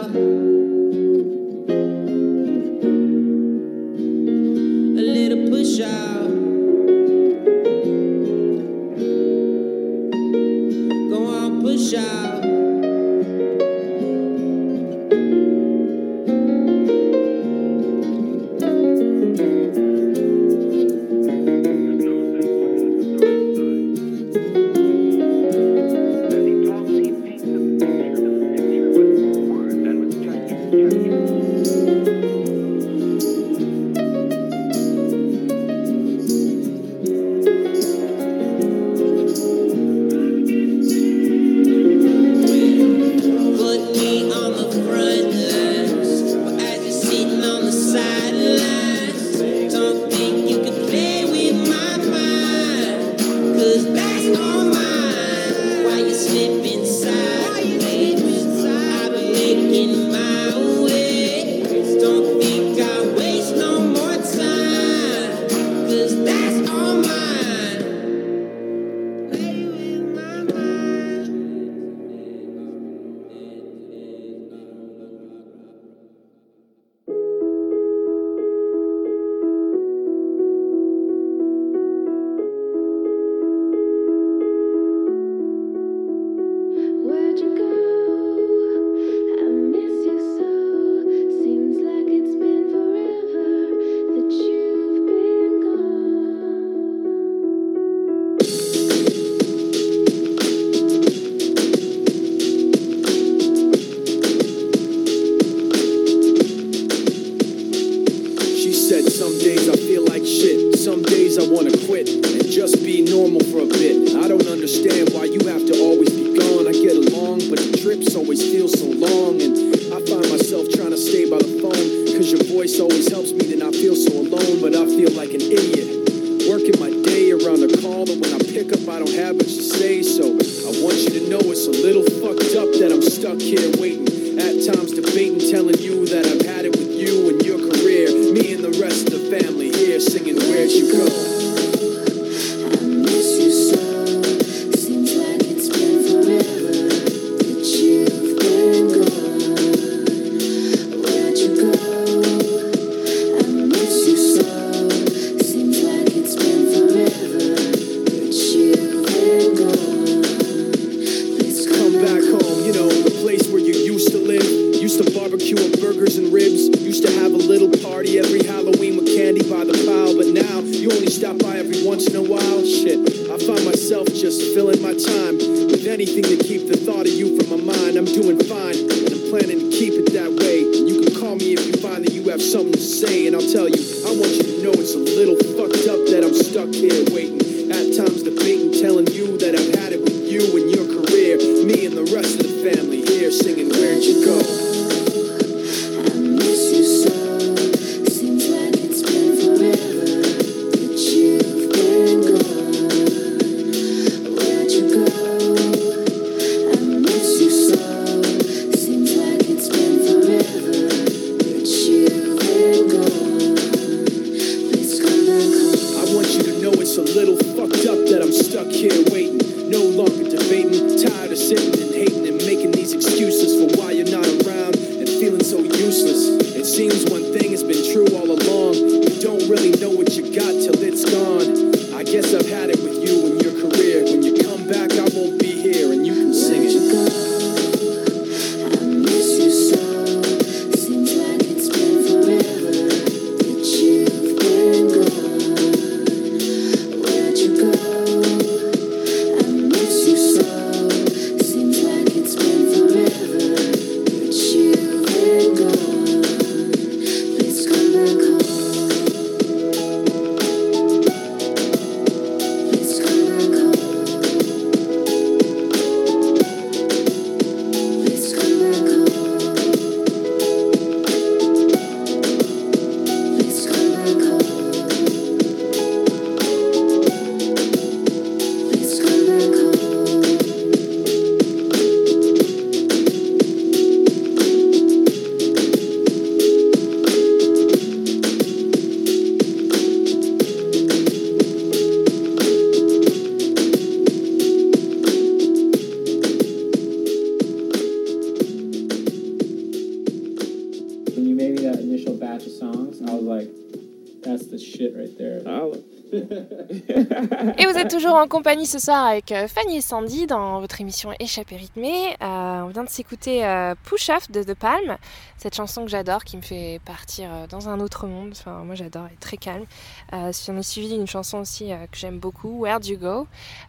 Et 307.58 307.66
vous 307.66 307.76
êtes 307.76 307.90
toujours 307.90 308.14
en 308.14 308.26
compagnie 308.26 308.66
ce 308.66 308.78
soir 308.78 309.06
avec 309.06 309.30
euh, 309.32 309.46
Fanny 309.48 309.78
et 309.78 309.80
Sandy 309.80 310.26
dans 310.26 310.60
votre 310.60 310.80
émission 310.80 311.12
Échappée 311.20 311.56
rythmée. 311.56 312.16
Euh, 312.22 312.62
on 312.62 312.68
vient 312.68 312.84
de 312.84 312.88
s'écouter 312.88 313.44
euh, 313.44 313.74
Push 313.84 314.10
Off 314.10 314.30
de 314.30 314.42
The 314.42 314.54
Palm, 314.54 314.96
cette 315.36 315.54
chanson 315.54 315.84
que 315.84 315.90
j'adore 315.90 316.24
qui 316.24 316.36
me 316.36 316.42
fait 316.42 316.80
partir 316.84 317.28
euh, 317.30 317.46
dans 317.46 317.68
un 317.68 317.80
autre 317.80 318.06
monde. 318.06 318.30
Enfin, 318.32 318.62
moi 318.64 318.74
j'adore, 318.74 319.04
elle 319.06 319.14
est 319.14 319.20
très 319.20 319.36
calme. 319.36 319.64
Euh, 320.12 320.32
on 320.48 320.58
est 320.58 320.62
suivi 320.62 320.88
d'une 320.88 321.06
chanson 321.06 321.38
aussi 321.38 321.70
que 321.90 321.98
j'aime 321.98 322.18
beaucoup, 322.18 322.62
Where'd 322.62 322.86
You 322.86 322.98
Go? 322.98 323.26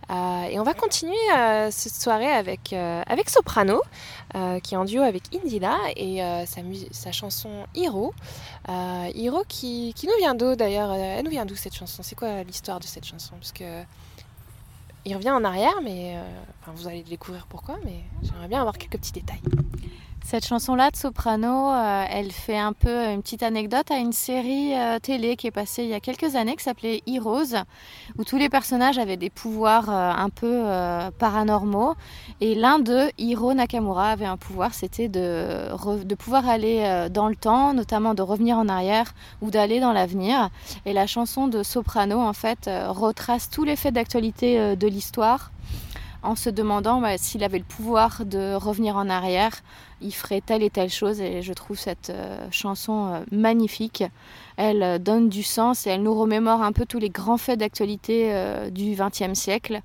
Et 0.10 0.60
on 0.60 0.64
va 0.64 0.74
continuer 0.74 1.16
cette 1.72 1.94
soirée 1.94 2.32
avec, 2.32 2.74
avec 2.74 3.30
Soprano, 3.30 3.82
euh, 4.36 4.60
qui 4.60 4.74
est 4.74 4.78
en 4.78 4.86
duo 4.86 5.02
avec 5.02 5.24
Indila 5.34 5.78
et 5.96 6.22
euh, 6.22 6.46
sa, 6.46 7.12
chanson 7.12 7.66
Hero. 7.74 8.14
Euh, 8.68 9.12
Hero 9.16 9.44
qui, 9.48 9.94
qui 9.96 10.08
nous 10.08 10.18
vient 10.20 10.36
d'où 10.36 10.56
d'ailleurs 10.56 10.92
Euh, 10.92 11.16
Elle 11.18 11.24
nous 11.24 11.32
vient 11.32 11.46
d'où 11.46 11.56
cette 11.56 11.76
chanson? 11.76 12.04
C'est 12.04 12.16
quoi 12.16 12.44
l'histoire 12.44 12.80
de 12.80 12.86
cette 12.86 13.06
chanson? 13.06 13.36
Parce 13.36 13.52
que 13.52 13.84
il 15.06 15.16
revient 15.16 15.32
en 15.32 15.44
arrière, 15.44 15.80
mais 15.84 16.16
euh, 16.18 16.72
vous 16.76 16.88
allez 16.88 17.04
découvrir 17.04 17.46
pourquoi, 17.48 17.78
mais 17.86 18.04
j'aimerais 18.24 18.48
bien 18.48 18.60
avoir 18.60 18.78
quelques 18.78 18.98
petits 18.98 19.12
détails. 19.12 19.42
Cette 20.26 20.48
chanson-là 20.48 20.90
de 20.90 20.96
Soprano, 20.96 21.70
euh, 21.72 22.04
elle 22.10 22.32
fait 22.32 22.58
un 22.58 22.74
peu 22.74 22.90
une 22.90 23.22
petite 23.22 23.44
anecdote 23.44 23.92
à 23.92 23.98
une 23.98 24.12
série 24.12 24.74
euh, 24.74 24.98
télé 24.98 25.36
qui 25.36 25.46
est 25.46 25.52
passée 25.52 25.84
il 25.84 25.90
y 25.90 25.94
a 25.94 26.00
quelques 26.00 26.36
années 26.36 26.56
qui 26.56 26.64
s'appelait 26.64 27.04
Heroes, 27.06 27.54
où 28.18 28.24
tous 28.24 28.38
les 28.38 28.50
personnages 28.50 28.98
avaient 28.98 29.18
des 29.18 29.30
pouvoirs 29.30 29.88
euh, 29.88 30.12
un 30.12 30.30
peu 30.30 30.64
paranormaux. 31.20 31.94
Et 32.42 32.56
l'un 32.56 32.80
d'eux, 32.80 33.12
Hiro 33.20 33.54
Nakamura, 33.54 34.10
avait 34.10 34.26
un 34.26 34.36
pouvoir, 34.36 34.74
c'était 34.74 35.10
de, 35.10 35.70
de 36.04 36.16
pouvoir 36.16 36.50
aller 36.50 37.08
dans 37.12 37.28
le 37.28 37.36
temps, 37.36 37.76
notamment 37.76 38.16
de 38.16 38.24
revenir 38.24 38.58
en 38.58 38.68
arrière 38.68 39.14
ou 39.42 39.52
d'aller 39.52 39.80
dans 39.80 39.94
l'avenir. 39.94 40.50
Et 40.88 40.94
la 40.94 41.06
chanson 41.06 41.48
de 41.48 41.62
Soprano, 41.62 42.20
en 42.20 42.34
fait, 42.34 42.68
retrace 42.88 43.52
tous 43.52 43.64
les 43.64 43.76
faits 43.76 43.94
d'actualité 43.94 44.76
de 44.76 44.88
l'histoire 44.88 45.52
en 46.26 46.36
se 46.36 46.50
demandant 46.50 47.02
bah, 47.02 47.18
s'il 47.18 47.44
avait 47.44 47.60
le 47.60 47.64
pouvoir 47.64 48.26
de 48.26 48.56
revenir 48.56 48.98
en 48.98 49.10
arrière, 49.10 49.62
il 50.02 50.14
ferait 50.14 50.42
telle 50.42 50.64
et 50.64 50.70
telle 50.70 50.90
chose. 50.90 51.22
Et 51.22 51.42
je 51.42 51.54
trouve 51.54 51.78
cette 51.78 52.10
euh, 52.10 52.48
chanson 52.52 53.14
euh, 53.14 53.20
magnifique. 53.32 54.04
Elle 54.58 54.84
euh, 54.84 54.98
donne 54.98 55.30
du 55.30 55.44
sens 55.44 55.88
et 55.88 55.92
elle 55.92 56.04
nous 56.04 56.14
remémore 56.14 56.62
un 56.62 56.72
peu 56.72 56.86
tous 56.86 57.00
les 57.00 57.10
grands 57.10 57.38
faits 57.38 57.60
d'actualité 57.60 58.32
du 58.72 58.96
XXe 58.96 59.38
siècle 59.38 59.82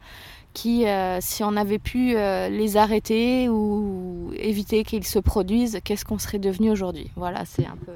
qui, 0.53 0.85
si 1.21 1.45
on 1.45 1.57
avait 1.57 1.79
pu 1.79 2.15
les 2.15 2.77
arrêter 2.77 3.49
ou 3.49 4.33
éviter 4.35 4.83
qu'ils 4.83 5.07
se 5.07 5.21
produisent, 5.21 5.79
qu'est-ce 5.85 6.05
qu'on 6.05 6.19
serait 6.19 6.41
devenu 6.41 6.71
aujourd'hui? 6.71 7.11
Voilà, 7.15 7.45
c'est 7.45 7.67
un 7.67 7.77
peu... 7.77 7.93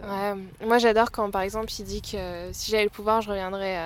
Moi 0.67 0.79
j'adore 0.79 1.11
quand 1.11 1.31
par 1.31 1.43
exemple 1.43 1.73
il 1.79 1.85
dit 1.85 2.03
que 2.03 2.51
si 2.53 2.71
j'avais 2.71 2.85
le 2.85 2.91
pouvoir, 2.91 3.23
je 3.23 3.31
reviendrais 3.31 3.77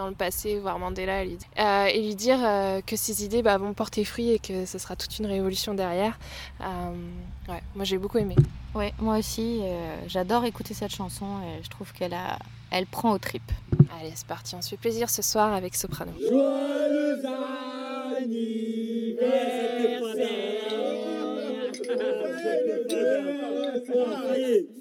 dans 0.00 0.08
le 0.08 0.14
passé 0.14 0.58
voir 0.58 0.78
Mandela 0.78 1.22
et 1.22 1.26
lui, 1.26 1.38
euh, 1.58 1.84
et 1.84 2.00
lui 2.00 2.14
dire 2.14 2.38
euh, 2.42 2.80
que 2.80 2.96
ses 2.96 3.22
idées 3.22 3.42
bah, 3.42 3.58
vont 3.58 3.74
porter 3.74 4.02
fruit 4.06 4.30
et 4.30 4.38
que 4.38 4.64
ce 4.64 4.78
sera 4.78 4.96
toute 4.96 5.18
une 5.18 5.26
révolution 5.26 5.74
derrière. 5.74 6.18
Euh, 6.62 6.94
ouais, 7.50 7.60
moi 7.74 7.84
j'ai 7.84 7.98
beaucoup 7.98 8.16
aimé. 8.16 8.34
Ouais, 8.74 8.94
moi 8.98 9.18
aussi, 9.18 9.60
euh, 9.62 9.96
j'adore 10.06 10.46
écouter 10.46 10.72
cette 10.72 10.94
chanson 10.94 11.26
et 11.42 11.62
je 11.62 11.68
trouve 11.68 11.92
qu'elle 11.92 12.14
a... 12.14 12.38
elle 12.70 12.86
prend 12.86 13.12
aux 13.12 13.18
tripes. 13.18 13.52
Allez, 14.00 14.12
c'est 14.14 14.26
parti, 14.26 14.54
on 14.54 14.62
se 14.62 14.70
fait 14.70 14.78
plaisir 14.78 15.10
ce 15.10 15.20
soir 15.20 15.52
avec 15.52 15.74
Soprano. 15.74 16.12
Joyeux 16.18 17.22
anniversaire 18.22 19.20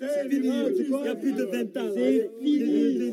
C'est 0.02 0.30
fini, 0.30 0.50
il 0.78 0.90
n'y 0.90 1.08
a 1.08 1.16
plus 1.16 1.34
de 1.34 1.44
20 1.44 1.78
ans. 1.78 1.90
C'est 1.94 2.32
fini. 2.42 3.12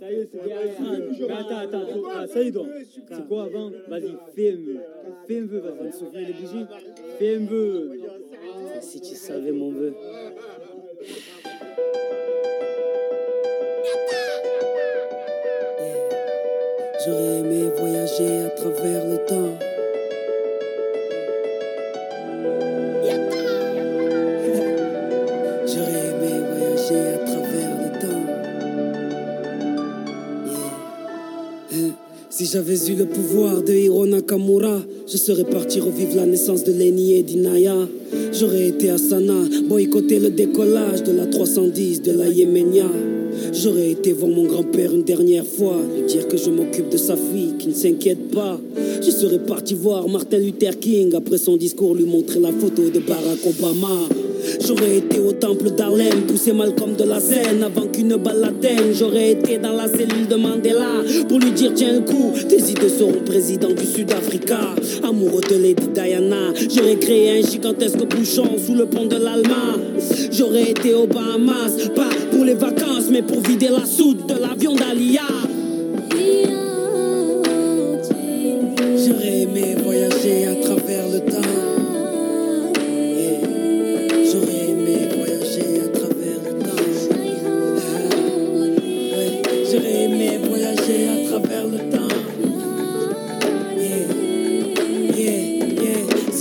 Ça 0.00 0.10
y 0.10 0.14
est, 0.14 0.28
c'est 0.30 0.44
derrière. 0.44 1.38
Attends, 1.38 1.58
attends, 1.58 1.86
ah, 2.14 2.26
ça 2.26 2.42
y 2.42 2.48
est 2.48 2.50
donc. 2.50 2.68
C'est 3.08 3.28
quoi 3.28 3.44
avant? 3.44 3.70
Vas-y, 3.88 4.16
fais 4.34 4.52
un 4.52 4.56
vœu. 4.56 4.80
Fais 5.26 5.38
un 5.38 5.46
vœu, 5.46 5.58
vas-y, 5.58 6.24
les 6.24 6.32
bougies. 6.32 6.66
Fais 7.18 7.36
un 7.36 7.46
vœu. 7.46 8.00
Si 8.80 9.00
tu 9.00 9.14
savais 9.14 9.52
mon 9.52 9.70
vœu. 9.70 9.94
J'aurais 17.04 17.38
aimé 17.38 17.70
voyager 17.76 18.44
à 18.44 18.50
travers 18.50 19.06
le 19.06 19.24
temps. 19.26 19.67
J'avais 32.50 32.78
eu 32.88 32.94
le 32.94 33.04
pouvoir 33.04 33.62
de 33.62 33.74
Hiro 33.74 34.06
Nakamura, 34.06 34.80
je 35.06 35.16
serais 35.18 35.44
parti 35.44 35.80
revivre 35.80 36.16
la 36.16 36.24
naissance 36.24 36.64
de 36.64 36.72
Lenny 36.72 37.14
et 37.14 37.22
d'Inaya. 37.22 37.76
J'aurais 38.32 38.68
été 38.68 38.88
à 38.88 38.96
Sana, 38.96 39.44
boycotter 39.68 40.18
le 40.18 40.30
décollage 40.30 41.02
de 41.02 41.12
la 41.12 41.26
310 41.26 42.02
de 42.02 42.12
la 42.12 42.28
Yéménia. 42.28 42.86
J'aurais 43.52 43.90
été 43.90 44.12
voir 44.12 44.30
mon 44.30 44.44
grand-père 44.44 44.94
une 44.94 45.02
dernière 45.02 45.44
fois, 45.44 45.76
lui 45.94 46.06
dire 46.06 46.26
que 46.26 46.38
je 46.38 46.50
m'occupe 46.50 46.88
de 46.88 46.96
sa 46.96 47.16
fille, 47.16 47.54
qui 47.58 47.68
ne 47.68 47.74
s'inquiète 47.74 48.30
pas. 48.30 48.58
Je 49.02 49.10
serais 49.10 49.40
parti 49.40 49.74
voir 49.74 50.08
Martin 50.08 50.38
Luther 50.38 50.78
King 50.78 51.14
après 51.14 51.38
son 51.38 51.56
discours 51.56 51.94
lui 51.94 52.04
montrer 52.04 52.40
la 52.40 52.52
photo 52.52 52.88
de 52.88 53.00
Barack 53.00 53.40
Obama. 53.46 54.08
Au 55.18 55.32
temple 55.32 55.70
d'Harlem, 55.70 56.22
poussé 56.26 56.52
Malcolm 56.52 56.94
de 56.94 57.04
la 57.04 57.20
scène 57.20 57.62
avant 57.62 57.86
qu'une 57.86 58.16
balle 58.16 58.40
l'atteigne. 58.40 58.92
J'aurais 58.92 59.32
été 59.32 59.58
dans 59.58 59.72
la 59.72 59.88
cellule 59.88 60.28
de 60.28 60.36
Mandela 60.36 61.02
pour 61.28 61.38
lui 61.38 61.50
dire 61.52 61.72
tiens 61.74 61.94
le 61.94 62.00
coup, 62.00 62.32
tes 62.48 62.70
idées 62.70 62.88
seront 62.88 63.20
président 63.24 63.68
du 63.68 63.84
Sud-Africa. 63.84 64.58
Amoureux 65.02 65.42
de 65.48 65.56
Lady 65.56 65.88
Diana, 65.92 66.52
j'aurais 66.74 66.96
créé 66.96 67.38
un 67.38 67.42
gigantesque 67.46 68.04
bouchon 68.06 68.58
sous 68.58 68.74
le 68.74 68.86
pont 68.86 69.06
de 69.06 69.16
l'Alma. 69.16 69.76
J'aurais 70.30 70.70
été 70.70 70.94
aux 70.94 71.06
Bahamas, 71.06 71.88
pas 71.94 72.10
pour 72.30 72.44
les 72.44 72.54
vacances, 72.54 73.08
mais 73.10 73.22
pour 73.22 73.40
vider 73.40 73.68
la 73.68 73.86
soude 73.86 74.26
de 74.26 74.34
l'avion 74.34 74.74
d'Alia. 74.74 75.22
J'aurais 79.06 79.42
aimé 79.42 79.76
voyager 79.82 80.46
à 80.46 80.54
travers 80.56 81.08
le 81.08 81.20
temps. 81.30 81.77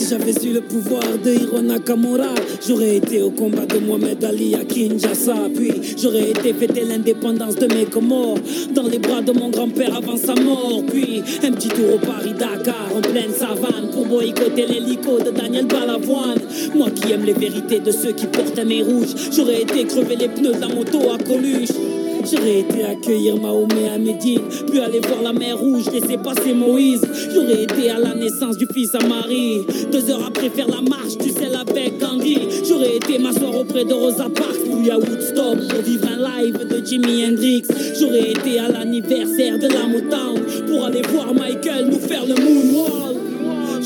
J'avais 0.10 0.34
eu 0.46 0.54
le 0.54 0.62
pouvoir 0.62 1.04
de 1.24 1.32
Hiro 1.32 1.62
Nakamura, 1.62 2.34
j'aurais 2.66 2.98
été 2.98 3.22
au 3.22 3.32
combat 3.32 3.66
de 3.66 3.80
Mohamed 3.80 4.24
Ali 4.24 4.56
à 4.56 4.64
Kinshasa. 4.64 5.36
Puis 5.54 5.72
j'aurais 6.02 6.30
été 6.30 6.54
fêter 6.54 6.84
l'indépendance 6.86 7.56
de 7.56 7.74
mes 7.74 7.86
Comores 7.86 8.38
dans 8.74 8.84
les 8.84 9.00
bras 9.00 9.22
de 9.22 9.32
mon 9.34 9.50
grand-père 9.50 9.96
avant 9.96 10.16
sa 10.16 10.36
mort. 10.36 10.82
Puis 10.88 11.22
un 11.44 11.52
petit 11.52 11.70
tour 11.70 11.96
au 11.96 12.00
Paris-Dakar 12.06 12.90
en 12.96 13.02
pleine 13.02 13.34
savane 13.34 13.90
pour 13.92 14.06
boycotter 14.06 14.66
l'hélico 14.68 15.20
de 15.20 15.32
Daniel 15.32 15.66
Balavoine. 15.66 16.40
Moi 16.76 16.90
qui 16.92 17.12
aime 17.12 17.26
les 17.26 17.34
vérités 17.34 17.80
de 17.80 17.92
ceux 17.92 18.14
qui 18.14 18.28
portent 18.28 18.58
un 18.60 18.66
nez 18.66 18.84
rouge, 18.84 19.10
j'aurais 19.36 19.62
été 19.62 19.86
crever 19.86 20.16
les 20.16 20.30
pneus 20.30 20.54
de 20.54 20.62
la 20.62 20.70
moto 20.70 21.00
à 21.12 21.18
Coluche. 21.18 21.87
J'aurais 22.30 22.60
été 22.60 22.84
accueillir 22.84 23.40
Mahomet 23.40 23.88
à 23.94 23.98
Médine, 23.98 24.42
puis 24.70 24.80
aller 24.82 25.00
voir 25.00 25.22
la 25.22 25.32
mer 25.32 25.58
rouge, 25.58 25.86
laisser 25.94 26.18
passer 26.18 26.54
Moïse. 26.54 27.02
J'aurais 27.34 27.64
été 27.64 27.90
à 27.90 28.00
la 28.00 28.16
naissance 28.16 28.58
du 28.58 28.68
fils 28.74 28.94
à 28.96 29.08
Marie. 29.08 29.62
Deux 29.92 30.10
heures 30.12 30.26
après 30.28 30.50
faire 30.50 30.68
la 30.68 30.82
marche 30.82 31.18
du 31.18 31.30
sel 31.30 31.56
avec 31.56 31.98
Gandhi. 32.00 32.38
J'aurais 32.68 32.98
été 32.98 33.18
m'asseoir 33.18 33.56
auprès 33.56 33.86
de 33.86 33.94
Rosa 33.94 34.28
Parks, 34.30 34.60
puis 34.60 34.92
à 34.92 34.98
Woodstock 34.98 35.68
pour 35.70 35.82
vivre 35.82 36.08
un 36.08 36.42
live 36.42 36.68
de 36.68 36.86
Jimi 36.86 37.26
Hendrix. 37.26 37.64
J'aurais 37.98 38.32
été 38.32 38.60
à 38.60 38.68
l'anniversaire 38.68 39.58
de 39.58 39.68
la 39.68 39.88
Motown 39.88 40.42
pour 40.68 40.86
aller 40.86 41.04
voir 41.04 41.34
Michael 41.34 41.86
nous 41.86 42.00
faire 42.00 42.26
le 42.26 42.36
moonwalk. 42.36 43.18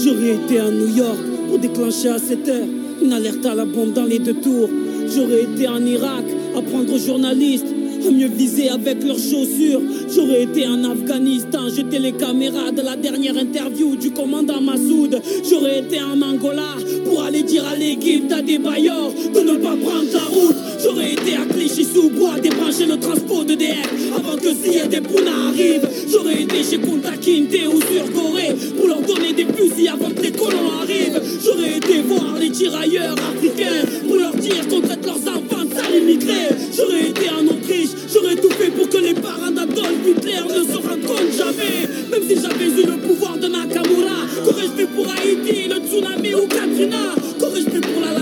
J'aurais 0.04 0.36
été 0.36 0.60
à 0.60 0.72
New 0.72 0.96
York 0.96 1.20
pour 1.48 1.60
déclencher 1.60 2.10
à 2.10 2.18
7 2.18 2.50
heures 2.50 2.68
une 3.04 3.14
alerte 3.14 3.46
à 3.46 3.54
la 3.54 3.66
bombe 3.66 3.94
dans 3.94 4.06
les 4.06 4.18
deux 4.18 4.34
tours. 4.34 4.70
J'aurais 5.16 5.44
été 5.44 5.68
en 5.68 5.86
Irak 5.86 6.26
apprendre 6.56 6.94
aux 6.94 6.98
journalistes 6.98 7.68
à 8.08 8.12
mieux 8.12 8.28
viser 8.28 8.70
avec 8.70 9.04
leurs 9.04 9.18
chaussures. 9.18 9.82
J'aurais 10.14 10.44
été 10.44 10.68
en 10.68 10.84
Afghanistan, 10.84 11.70
jeter 11.70 12.00
les 12.00 12.14
caméras 12.14 12.72
de 12.72 12.82
la 12.82 12.96
dernière 12.96 13.38
interview 13.38 13.96
du 13.96 14.12
commandant 14.12 14.62
Massoud. 14.62 15.22
J'aurais 15.50 15.80
été 15.80 16.02
en 16.02 16.22
Angola 16.22 16.76
pour 17.06 17.24
aller 17.24 17.44
dire 17.44 17.66
à 17.68 17.76
l'équipe 17.76 18.28
d'Adebayor 18.28 19.14
de 19.34 19.40
ne 19.40 19.58
pas 19.58 19.76
prendre 19.76 20.12
la 20.14 20.20
route. 20.20 20.61
J'aurais 20.84 21.14
été 21.14 21.36
à 21.36 21.46
Clichy-sous-Bois 21.46 22.40
débrancher 22.42 22.86
le 22.86 22.98
transport 22.98 23.46
de 23.46 23.54
DF 23.54 23.92
avant 24.16 24.36
que 24.36 24.52
Zia 24.52 24.88
des 24.88 25.02
Pouna 25.02 25.50
arrive. 25.50 25.88
J'aurais 26.12 26.42
été 26.42 26.64
chez 26.64 26.80
Kunta 26.80 27.12
Kinte 27.18 27.56
ou 27.72 27.80
sur 27.82 28.12
Corée 28.14 28.56
pour 28.78 28.88
leur 28.88 29.02
donner 29.02 29.34
des 29.34 29.46
fusils 29.46 29.90
avant 29.90 30.10
que 30.10 30.22
les 30.22 30.32
colons 30.32 30.72
arrivent. 30.82 31.22
J'aurais 31.44 31.78
été 31.78 32.02
voir 32.02 32.38
les 32.40 32.50
tirailleurs 32.50 33.16
africains 33.16 33.86
pour 34.08 34.16
leur 34.16 34.34
dire 34.36 34.68
qu'on 34.70 34.82
traite 34.82 35.06
leurs 35.06 35.18
enfants 35.18 35.66
de 35.66 35.74
sales 35.74 36.02
immigrés. 36.02 36.50
J'aurais 36.76 37.10
été 37.10 37.30
en 37.30 37.46
Autriche, 37.46 37.90
j'aurais 38.12 38.36
tout 38.36 38.50
fait 38.50 38.72
pour 38.72 38.90
que 38.90 38.98
les 38.98 39.14
parents 39.14 39.52
d'Adolf 39.52 40.02
Hitler 40.08 40.42
ne 40.50 40.64
se 40.64 40.78
rendent 40.78 41.06
compte 41.06 41.32
jamais. 41.38 41.86
Même 42.10 42.24
si 42.28 42.36
j'avais 42.42 42.82
eu 42.82 42.86
le 42.86 42.98
pouvoir 43.08 43.38
de 43.38 43.48
Nakamura, 43.48 44.26
qu'aurais-je 44.44 44.82
fait 44.82 44.88
pour 44.88 45.06
Haïti, 45.08 45.70
le 45.70 45.76
tsunami 45.88 46.34
ou 46.34 46.48
Katrina? 46.48 47.16
Qu'aurais-je 47.40 47.70
fait 47.70 47.82
pour 47.82 48.02
l'Alaska 48.02 48.21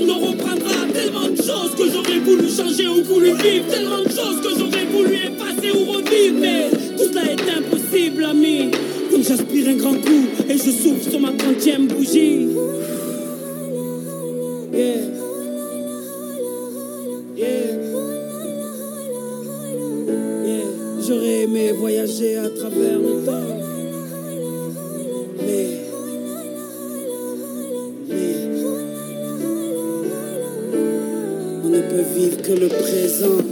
nature 0.00 0.06
nous 0.06 0.26
reprendra. 0.26 0.70
Tellement 0.92 1.28
de 1.28 1.36
choses 1.36 1.74
que 1.76 1.90
j'aurais 1.90 2.18
voulu 2.18 2.48
changer 2.48 2.88
ou 2.88 3.02
voulu 3.04 3.32
vivre, 3.34 3.66
tellement 3.68 4.02
de 4.02 4.08
choses 4.08 4.40
que 4.42 4.58
j'aurais 4.58 4.84
voulu 4.86 5.14
effacer 5.14 5.70
ou 5.72 5.92
revivre. 5.92 6.38
Mais 6.40 6.70
tout 6.96 7.04
cela 7.04 7.22
est 7.24 7.58
impossible, 7.58 8.24
ami. 8.24 8.70
Comme 9.10 9.22
j'aspire 9.22 9.68
un 9.68 9.74
grand 9.74 9.94
coup 9.94 10.26
et 10.48 10.56
je 10.56 10.70
souffle 10.70 11.10
sur 11.10 11.20
ma 11.20 11.32
30 11.32 11.88
bougie. 11.88 12.48
J'aurais 21.06 21.42
aimé 21.42 21.72
voyager 21.72 22.36
à 22.36 22.48
travers 22.50 22.98
le 22.98 23.24
temps. 23.26 23.59
Que 32.28 32.52
le 32.52 32.68
présent. 32.68 33.49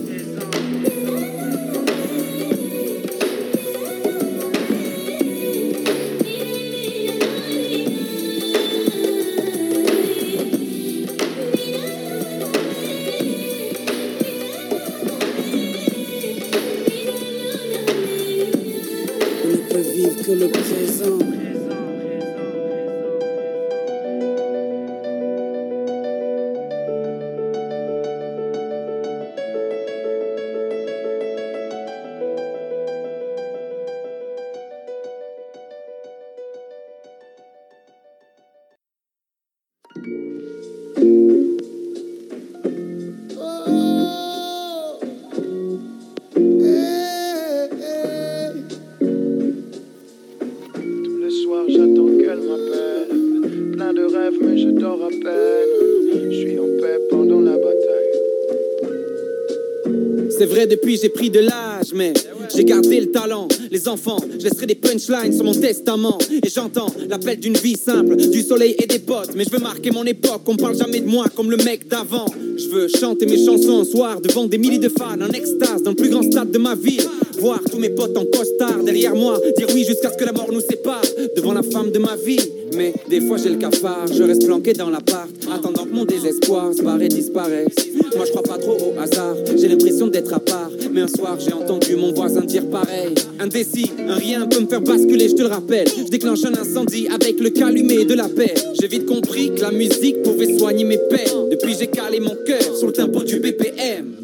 J'ai 60.97 61.09
pris 61.09 61.31
de 61.31 61.41
l'âge, 61.41 61.93
mais 61.95 62.13
j'ai 62.55 62.65
gardé 62.65 63.01
le 63.01 63.11
talent. 63.11 63.49
Les 63.71 63.89
enfants, 63.89 64.19
je 64.39 64.45
laisserai 64.45 64.67
des 64.67 64.75
punchlines 64.75 65.33
sur 65.33 65.45
mon 65.45 65.53
testament. 65.53 66.19
Et 66.31 66.49
j'entends 66.49 66.93
l'appel 67.09 67.39
d'une 67.39 67.57
vie 67.57 67.77
simple, 67.77 68.17
du 68.17 68.43
soleil 68.43 68.75
et 68.79 68.87
des 68.87 68.99
potes. 68.99 69.35
Mais 69.35 69.45
je 69.45 69.51
veux 69.51 69.59
marquer 69.59 69.91
mon 69.91 70.05
époque, 70.05 70.43
on 70.47 70.57
parle 70.57 70.77
jamais 70.77 71.01
de 71.01 71.09
moi 71.09 71.27
comme 71.35 71.51
le 71.51 71.57
mec 71.59 71.89
d'avant. 71.89 72.27
Je 72.57 72.69
veux 72.69 72.89
chanter 72.89 73.27
mes 73.27 73.45
chansons 73.45 73.81
un 73.81 73.85
soir 73.85 74.21
devant 74.21 74.47
des 74.47 74.59
milliers 74.59 74.79
de 74.79 74.89
fans 74.89 75.21
en 75.21 75.31
extase 75.31 75.83
dans 75.83 75.91
le 75.91 75.97
plus 75.97 76.11
grand 76.11 76.23
stade 76.23 76.51
de 76.51 76.59
ma 76.59 76.75
ville. 76.75 77.09
Voir 77.41 77.61
tous 77.71 77.79
mes 77.79 77.91
potes 77.91 78.17
en 78.17 78.25
costard 78.25 78.83
derrière 78.85 79.15
moi, 79.15 79.41
dire 79.57 79.69
oui 79.73 79.85
jusqu'à 79.85 80.11
ce 80.11 80.17
que 80.17 80.25
la 80.25 80.33
mort 80.33 80.49
nous 80.53 80.61
sépare. 80.61 81.03
Devant 81.37 81.53
la 81.53 81.63
femme 81.63 81.93
de 81.93 81.99
ma 81.99 82.17
vie, 82.17 82.41
mais 82.77 82.93
des 83.09 83.21
fois 83.21 83.37
j'ai 83.37 83.51
le 83.51 83.57
cafard, 83.57 84.07
je 84.13 84.23
reste 84.25 84.45
planqué 84.45 84.73
dans 84.73 84.91
l'appart, 84.91 85.29
attendant 85.53 85.85
que 85.85 85.95
mon 85.95 86.05
désespoir 86.05 86.75
se 86.75 86.83
barre 86.83 87.01
et 87.01 87.09
disparaisse. 87.09 87.75
Moi 88.17 88.25
je 88.25 88.31
crois 88.31 88.43
pas 88.43 88.59
trop 88.59 88.77
au 88.77 89.01
hasard, 89.01 89.37
j'ai 89.57 89.69
l'impression 89.69 90.09
d'être 90.09 90.35
à 90.35 90.41
part. 90.41 90.71
Mais 90.93 91.03
un 91.03 91.09
soir 91.09 91.39
j'ai 91.39 91.53
entendu 91.53 91.95
mon 91.95 92.13
voisin 92.13 92.41
dire 92.41 92.69
pareil. 92.69 93.15
Indécis, 93.39 93.93
un 94.09 94.17
rien 94.17 94.47
peut 94.47 94.61
me 94.61 94.67
faire 94.67 94.81
basculer, 94.81 95.29
je 95.29 95.35
te 95.35 95.43
le 95.43 95.49
rappelle. 95.49 95.87
Je 95.97 96.11
déclenche 96.11 96.45
un 96.45 96.55
incendie 96.55 97.07
avec 97.09 97.39
le 97.39 97.51
calumet 97.51 98.05
de 98.05 98.15
la 98.15 98.29
paix. 98.29 98.55
J'ai 98.81 98.89
vite 98.89 99.07
compris 99.07 99.55
que 99.55 99.61
la 99.61 99.71
musique 99.71 100.23
pouvait 100.23 100.59
soigner 100.59 100.85
mes 100.85 100.99
peines. 100.99 101.51
Depuis 101.51 101.77
j'ai 101.79 101.87
calé 101.87 102.19
mon 102.19 102.37
cœur 102.45 102.77
sur 102.77 102.89
le 102.89 102.93
tempo 102.93 103.23
du 103.23 103.39
BPM. 103.39 104.17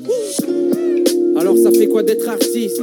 Alors 1.45 1.59
ça 1.59 1.70
fait 1.72 1.88
quoi 1.88 2.03
d'être 2.03 2.26
artiste 2.26 2.80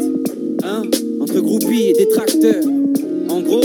Hein 0.64 0.84
Entre 1.20 1.40
groupies 1.40 1.88
et 1.88 1.94
détracteurs? 1.94 2.64
En 3.28 3.42
gros, 3.42 3.64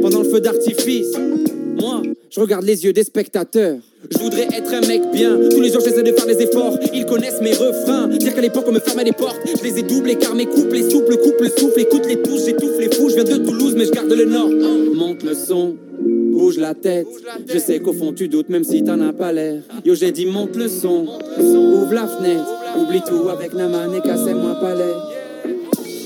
pendant 0.00 0.20
le 0.20 0.28
feu 0.28 0.40
d'artifice, 0.40 1.12
moi, 1.80 2.02
Je 2.28 2.40
regarde 2.40 2.64
les 2.64 2.84
yeux 2.84 2.92
des 2.92 3.04
spectateurs. 3.04 3.76
Je 4.10 4.18
voudrais 4.18 4.48
être 4.52 4.74
un 4.74 4.80
mec 4.80 5.00
bien. 5.12 5.38
Tous 5.48 5.60
les 5.60 5.70
jours, 5.70 5.80
j'essaie 5.84 6.02
de 6.02 6.10
faire 6.10 6.26
des 6.26 6.42
efforts. 6.42 6.76
Ils 6.92 7.06
connaissent 7.06 7.40
mes 7.40 7.52
refrains. 7.52 8.08
Dire 8.08 8.34
qu'à 8.34 8.40
l'époque, 8.40 8.64
on 8.66 8.72
me 8.72 8.80
fermait 8.80 9.04
les 9.04 9.12
portes. 9.12 9.38
Je 9.46 9.62
les 9.62 9.78
ai 9.78 9.82
doublés 9.84 10.16
car 10.16 10.34
mes 10.34 10.46
couples, 10.46 10.74
les 10.74 10.90
souples, 10.90 11.18
couple, 11.18 11.48
souffle. 11.56 11.78
Écoute 11.78 12.06
les 12.08 12.20
touches, 12.20 12.44
j'étouffe 12.44 12.80
les 12.80 12.92
fous. 12.92 13.10
Je 13.10 13.14
viens 13.14 13.38
de 13.38 13.44
Toulouse, 13.44 13.74
mais 13.76 13.84
je 13.84 13.92
garde 13.92 14.10
le 14.10 14.24
nord. 14.24 14.50
Monte 14.92 15.22
le 15.22 15.34
son. 15.34 15.76
Bouge 16.00 16.58
la 16.58 16.74
tête. 16.74 17.06
Je 17.46 17.58
sais 17.60 17.78
qu'au 17.78 17.92
fond 17.92 18.12
tu 18.12 18.26
doutes, 18.26 18.48
même 18.48 18.64
si 18.64 18.82
t'en 18.82 19.00
as 19.02 19.12
pas 19.12 19.32
l'air. 19.32 19.62
Yo, 19.84 19.94
j'ai 19.94 20.10
dit 20.10 20.26
monte 20.26 20.56
le 20.56 20.66
son. 20.66 21.06
Ouvre 21.38 21.94
la 21.94 22.08
fenêtre. 22.08 22.61
Oublie 22.78 23.02
tout 23.06 23.28
avec 23.28 23.52
Naman 23.54 23.94
et 23.94 24.00
cassez-moi 24.00 24.54
palais. 24.60 24.94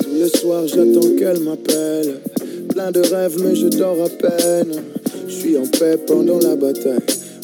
Tous 0.02 0.14
les 0.14 0.28
soirs 0.28 0.66
j'attends 0.66 1.16
qu'elle 1.16 1.40
m'appelle. 1.40 2.20
Plein 2.68 2.90
de 2.90 3.00
rêves 3.00 3.36
mais 3.42 3.54
je 3.54 3.68
dors 3.68 4.02
à 4.04 4.08
peine. 4.08 4.72
Je 5.28 5.32
suis 5.32 5.56
en 5.56 5.66
paix 5.66 5.96
pendant 6.06 6.38
la 6.40 6.56
bataille. 6.56 6.98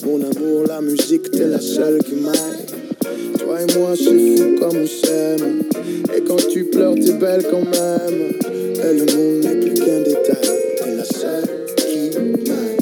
Mon 0.05 0.17
amour, 0.17 0.65
la 0.67 0.81
musique, 0.81 1.31
t'es 1.31 1.47
la 1.47 1.61
seule 1.61 2.03
qui 2.03 2.17
m'aille. 2.17 2.67
Toi 3.39 3.63
et 3.63 3.79
moi 3.79 3.91
c'est 3.97 4.37
fou 4.37 4.57
comme 4.59 4.79
on 4.79 4.87
s'aime. 4.87 5.63
Et 6.17 6.21
quand 6.23 6.49
tu 6.49 6.65
pleures 6.65 6.95
t'es 6.95 7.13
belle 7.13 7.45
quand 7.49 7.65
même. 7.65 8.33
Et 8.75 8.99
le 8.99 9.07
monde 9.07 9.45
n'est 9.45 9.61
plus 9.61 9.75
qu'un 9.75 10.01
détail. 10.01 10.59
T'es 10.79 10.97
la 10.97 11.05
seule 11.05 11.67
qui 11.77 12.19
m'aille. 12.19 12.79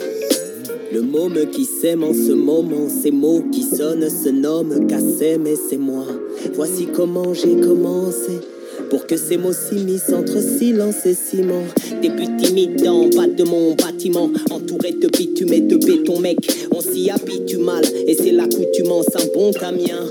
Le 0.93 1.03
môme 1.03 1.47
qui 1.53 1.66
s'aime 1.66 2.03
en 2.03 2.14
ce 2.14 2.32
moment, 2.32 2.88
ces 2.88 3.11
mots 3.11 3.45
qui 3.53 3.62
sonnent 3.62 4.09
se 4.09 4.30
nomment 4.30 4.86
Cassé, 4.86 5.38
mais 5.38 5.55
c'est 5.68 5.76
moi. 5.76 6.07
Voici 6.55 6.86
comment 6.95 7.34
j'ai 7.34 7.61
commencé. 7.61 8.41
Pour 8.88 9.07
que 9.07 9.16
ces 9.16 9.36
mots 9.36 9.53
s'immiscent 9.53 10.12
entre 10.12 10.41
silence 10.43 11.07
et 11.07 11.14
ciment. 11.14 11.64
Début 12.03 12.36
timide 12.38 12.86
en 12.88 13.09
bas 13.09 13.26
de 13.26 13.45
mon 13.45 13.74
bâtiment, 13.74 14.30
entouré 14.51 14.93
de 14.93 15.07
bitume 15.09 15.53
et 15.53 15.61
de 15.61 15.76
béton, 15.76 16.18
mec. 16.18 16.38
On 16.74 16.80
s'y 16.80 17.11
habitue 17.11 17.59
mal, 17.59 17.84
et 18.07 18.14
c'est 18.14 18.32
l'accoutumance, 18.32 19.07
un 19.14 19.26
bon 19.34 19.53
camion. 19.53 20.11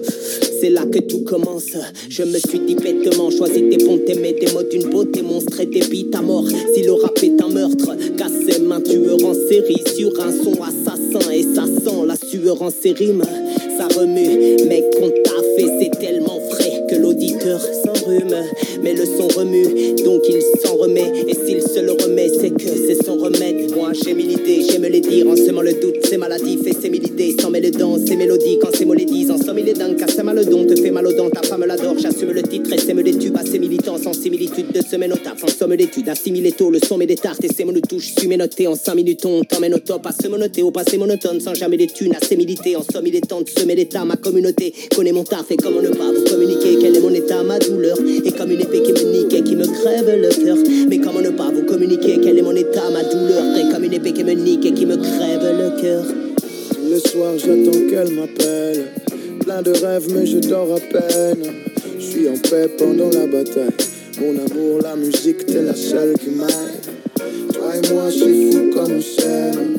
C'est 0.61 0.69
là 0.69 0.85
que 0.85 0.99
tout 0.99 1.23
commence. 1.23 1.71
Je 2.09 2.23
me 2.23 2.37
suis 2.37 2.59
dit 2.59 2.75
bêtement, 2.75 3.29
choisi 3.31 3.61
des 3.63 3.83
bons 3.83 3.99
thèmes 3.99 4.21
des 4.21 4.51
mots 4.53 4.63
d'une 4.63 4.89
beauté 4.89 5.21
monstre 5.21 5.59
et 5.61 5.65
des 5.65 5.81
beats 5.81 6.17
à 6.17 6.21
mort. 6.21 6.47
Si 6.73 6.83
le 6.83 6.93
rap 6.93 7.17
est 7.23 7.41
un 7.41 7.49
meurtre, 7.49 7.95
cassé 8.17 8.61
un 8.71 8.81
tueur 8.81 9.17
en 9.23 9.33
série 9.33 9.81
sur 9.95 10.11
un 10.21 10.31
son 10.31 10.53
assassin 10.61 11.31
et 11.31 11.43
ça 11.43 11.65
sent 11.65 12.05
la 12.05 12.15
sueur 12.15 12.61
en 12.61 12.69
ses 12.69 12.91
rimes. 12.91 13.23
Ça 13.77 13.87
remue, 13.87 14.57
mec, 14.67 14.83
t'a 15.23 15.28
fait, 15.59 15.71
c'est 15.79 15.99
tellement 15.99 16.39
frais 16.49 16.83
que 16.89 16.95
l'auditeur 16.95 17.59
s'enrhume. 17.59 18.35
Mais 18.81 18.93
le 18.93 19.05
son 19.05 19.27
remue, 19.27 19.95
donc 20.03 20.23
il 20.27 20.41
s'en 20.61 20.75
remet. 20.75 21.11
Et 21.27 21.33
s'il 21.33 21.61
se 21.61 21.79
le 21.79 21.91
remède. 23.99 24.05
Moi 24.05 24.05
j'ai 24.05 24.13
mille 24.13 24.31
idées, 24.31 24.61
j'aime 24.69 24.83
les 24.83 25.01
dire 25.01 25.27
en 25.27 25.35
semant 25.35 25.61
le 25.61 25.73
doute, 25.73 25.97
c'est 26.03 26.17
maladif 26.17 26.59
et 26.65 26.73
c'est 26.79 26.89
mille 26.89 27.05
idées. 27.05 27.35
Sans 27.39 27.49
mêler 27.49 27.71
dans 27.71 27.97
ces 27.97 28.15
mélodies, 28.15 28.59
quand 28.61 28.75
ces 28.75 28.85
mots 28.85 28.93
les 28.93 29.05
disent, 29.05 29.31
en 29.31 29.37
somme 29.37 29.59
il 29.59 29.69
est 29.69 29.73
dingue, 29.73 29.97
car 29.97 30.09
ça 30.09 30.23
mal 30.23 30.43
don, 30.45 30.65
te 30.65 30.79
fait 30.79 30.91
mal 30.91 31.05
aux 31.07 31.13
dents, 31.13 31.29
ta 31.29 31.41
femme 31.41 31.65
l'adore. 31.65 31.97
J'assume 31.97 32.31
le 32.31 32.43
titre 32.43 32.71
et 32.73 32.77
sème 32.77 32.99
les 32.99 33.17
tubes, 33.17 33.37
assez 33.37 33.59
militant, 33.59 33.97
sans 33.97 34.13
similitude 34.13 34.71
de 34.71 34.81
semaine 34.81 35.13
au 35.13 35.17
taf. 35.17 35.43
En 35.43 35.47
somme 35.47 35.75
d'études, 35.75 36.09
assimilé 36.09 36.51
tôt, 36.51 36.69
le 36.69 36.79
son 36.79 36.97
met 36.97 37.05
des 37.05 37.15
tartes 37.15 37.43
et 37.43 37.49
c'est 37.55 37.65
mon 37.65 37.73
touche, 37.73 38.13
suis 38.17 38.27
noté 38.37 38.67
en 38.67 38.75
5 38.75 38.95
minutes, 38.95 39.25
on 39.25 39.43
t'emmène 39.43 39.73
au 39.73 39.79
top, 39.79 40.05
à 40.05 40.11
se 40.11 40.27
monoter, 40.27 40.61
au 40.61 40.71
passé 40.71 40.97
monotone, 40.97 41.39
sans 41.39 41.53
jamais 41.53 41.77
des 41.77 41.87
thunes, 41.87 42.15
assez 42.19 42.35
milité. 42.35 42.75
En 42.75 42.83
somme 42.83 43.07
il 43.07 43.15
est 43.15 43.27
temps 43.27 43.41
de 43.41 43.49
semer 43.49 43.75
l'état, 43.75 44.05
ma 44.05 44.15
communauté 44.15 44.73
connaît 44.95 45.11
mon 45.11 45.23
taf 45.23 45.51
et 45.51 45.57
comment 45.57 45.81
ne 45.81 45.89
pas 45.89 46.11
vous 46.11 46.23
communiquer, 46.23 46.77
quel 46.79 46.95
est 46.95 47.01
mon 47.01 47.13
état, 47.13 47.43
ma 47.43 47.59
douleur. 47.59 47.97
Et 48.25 48.31
comme 48.31 48.51
une 48.51 48.61
épée 48.61 48.81
qui 48.81 48.93
me 48.93 49.11
nique 49.11 49.33
et 49.33 49.43
qui 49.43 49.55
me 49.55 49.65
crève 49.65 50.09
le 50.09 50.29
cœur. 50.43 50.57
Mais 50.89 50.99
comment 50.99 51.21
ne 51.21 51.29
pas 51.29 51.51
vous 51.51 51.63
communiquer, 51.63 52.19
quel 52.21 52.37
est 52.37 52.41
mon 52.41 52.55
état, 52.55 52.89
ma 52.91 53.03
douleur. 53.03 53.57
Et 53.57 53.71
comme 53.71 53.83
une 53.83 53.88
épée 53.93 54.13
qui 54.13 54.23
me 54.23 54.33
nique 54.33 54.65
et 54.65 54.73
qui 54.73 54.85
me 54.85 54.97
crève 54.97 55.41
le 55.41 55.81
cœur. 55.81 56.03
Tous 56.73 56.89
les 56.89 56.99
soirs 56.99 57.37
j'attends 57.37 57.87
qu'elle 57.89 58.13
m'appelle. 58.13 58.85
Plein 59.39 59.61
de 59.61 59.71
rêves 59.71 60.07
mais 60.13 60.25
je 60.25 60.37
dors 60.37 60.75
à 60.75 60.79
peine. 60.79 61.43
Je 61.97 62.03
suis 62.03 62.27
en 62.27 62.37
paix 62.37 62.69
pendant 62.77 63.09
la 63.09 63.25
bataille. 63.25 63.73
Mon 64.19 64.31
amour, 64.31 64.81
la 64.83 64.95
musique, 64.95 65.45
t'es 65.45 65.61
la 65.61 65.75
seule 65.75 66.13
qui 66.17 66.29
m'aille. 66.31 66.49
Toi 67.53 67.71
et 67.75 67.93
moi 67.93 68.03
c'est 68.11 68.51
fou 68.51 68.69
comme 68.73 68.93
on 68.93 69.01
s'aime. 69.01 69.77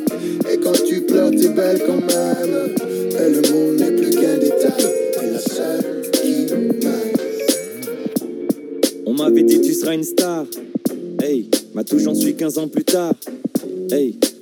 Et 0.51 0.57
quand 0.59 0.85
tu 0.85 1.03
pleures 1.03 1.31
t'es 1.31 1.49
belle 1.49 1.81
quand 1.87 2.01
même. 2.01 2.75
Et 3.13 3.31
le 3.31 3.43
monde 3.53 3.77
n'est 3.79 3.93
plus 3.93 4.11
qu'un 4.11 4.39
détail. 4.39 4.87
T'es 5.13 5.31
la 5.33 5.41
seule 5.41 6.03
qui 6.13 6.47
m'aille. 6.85 7.13
On 9.07 9.13
m'avait 9.13 9.43
dit 9.43 9.61
tu 9.61 9.75
seras 9.75 9.95
une 9.95 10.05
star. 10.05 10.47
Hey, 11.23 11.49
ma 11.75 11.85
touche 11.85 12.03
j'en 12.03 12.15
suis 12.15 12.35
15 12.35 12.59
ans 12.59 12.69
plus 12.69 12.85
tard. 12.85 13.15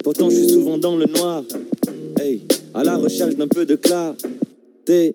Pourtant 0.04 0.28
je 0.28 0.36
suis 0.36 0.48
souvent 0.50 0.76
dans 0.78 0.96
le 0.96 1.06
noir. 1.06 1.42
Hey, 2.20 2.42
à 2.74 2.84
la 2.84 2.96
recherche 2.96 3.34
d'un 3.34 3.48
peu 3.48 3.64
de 3.64 3.76
clarté. 3.76 5.14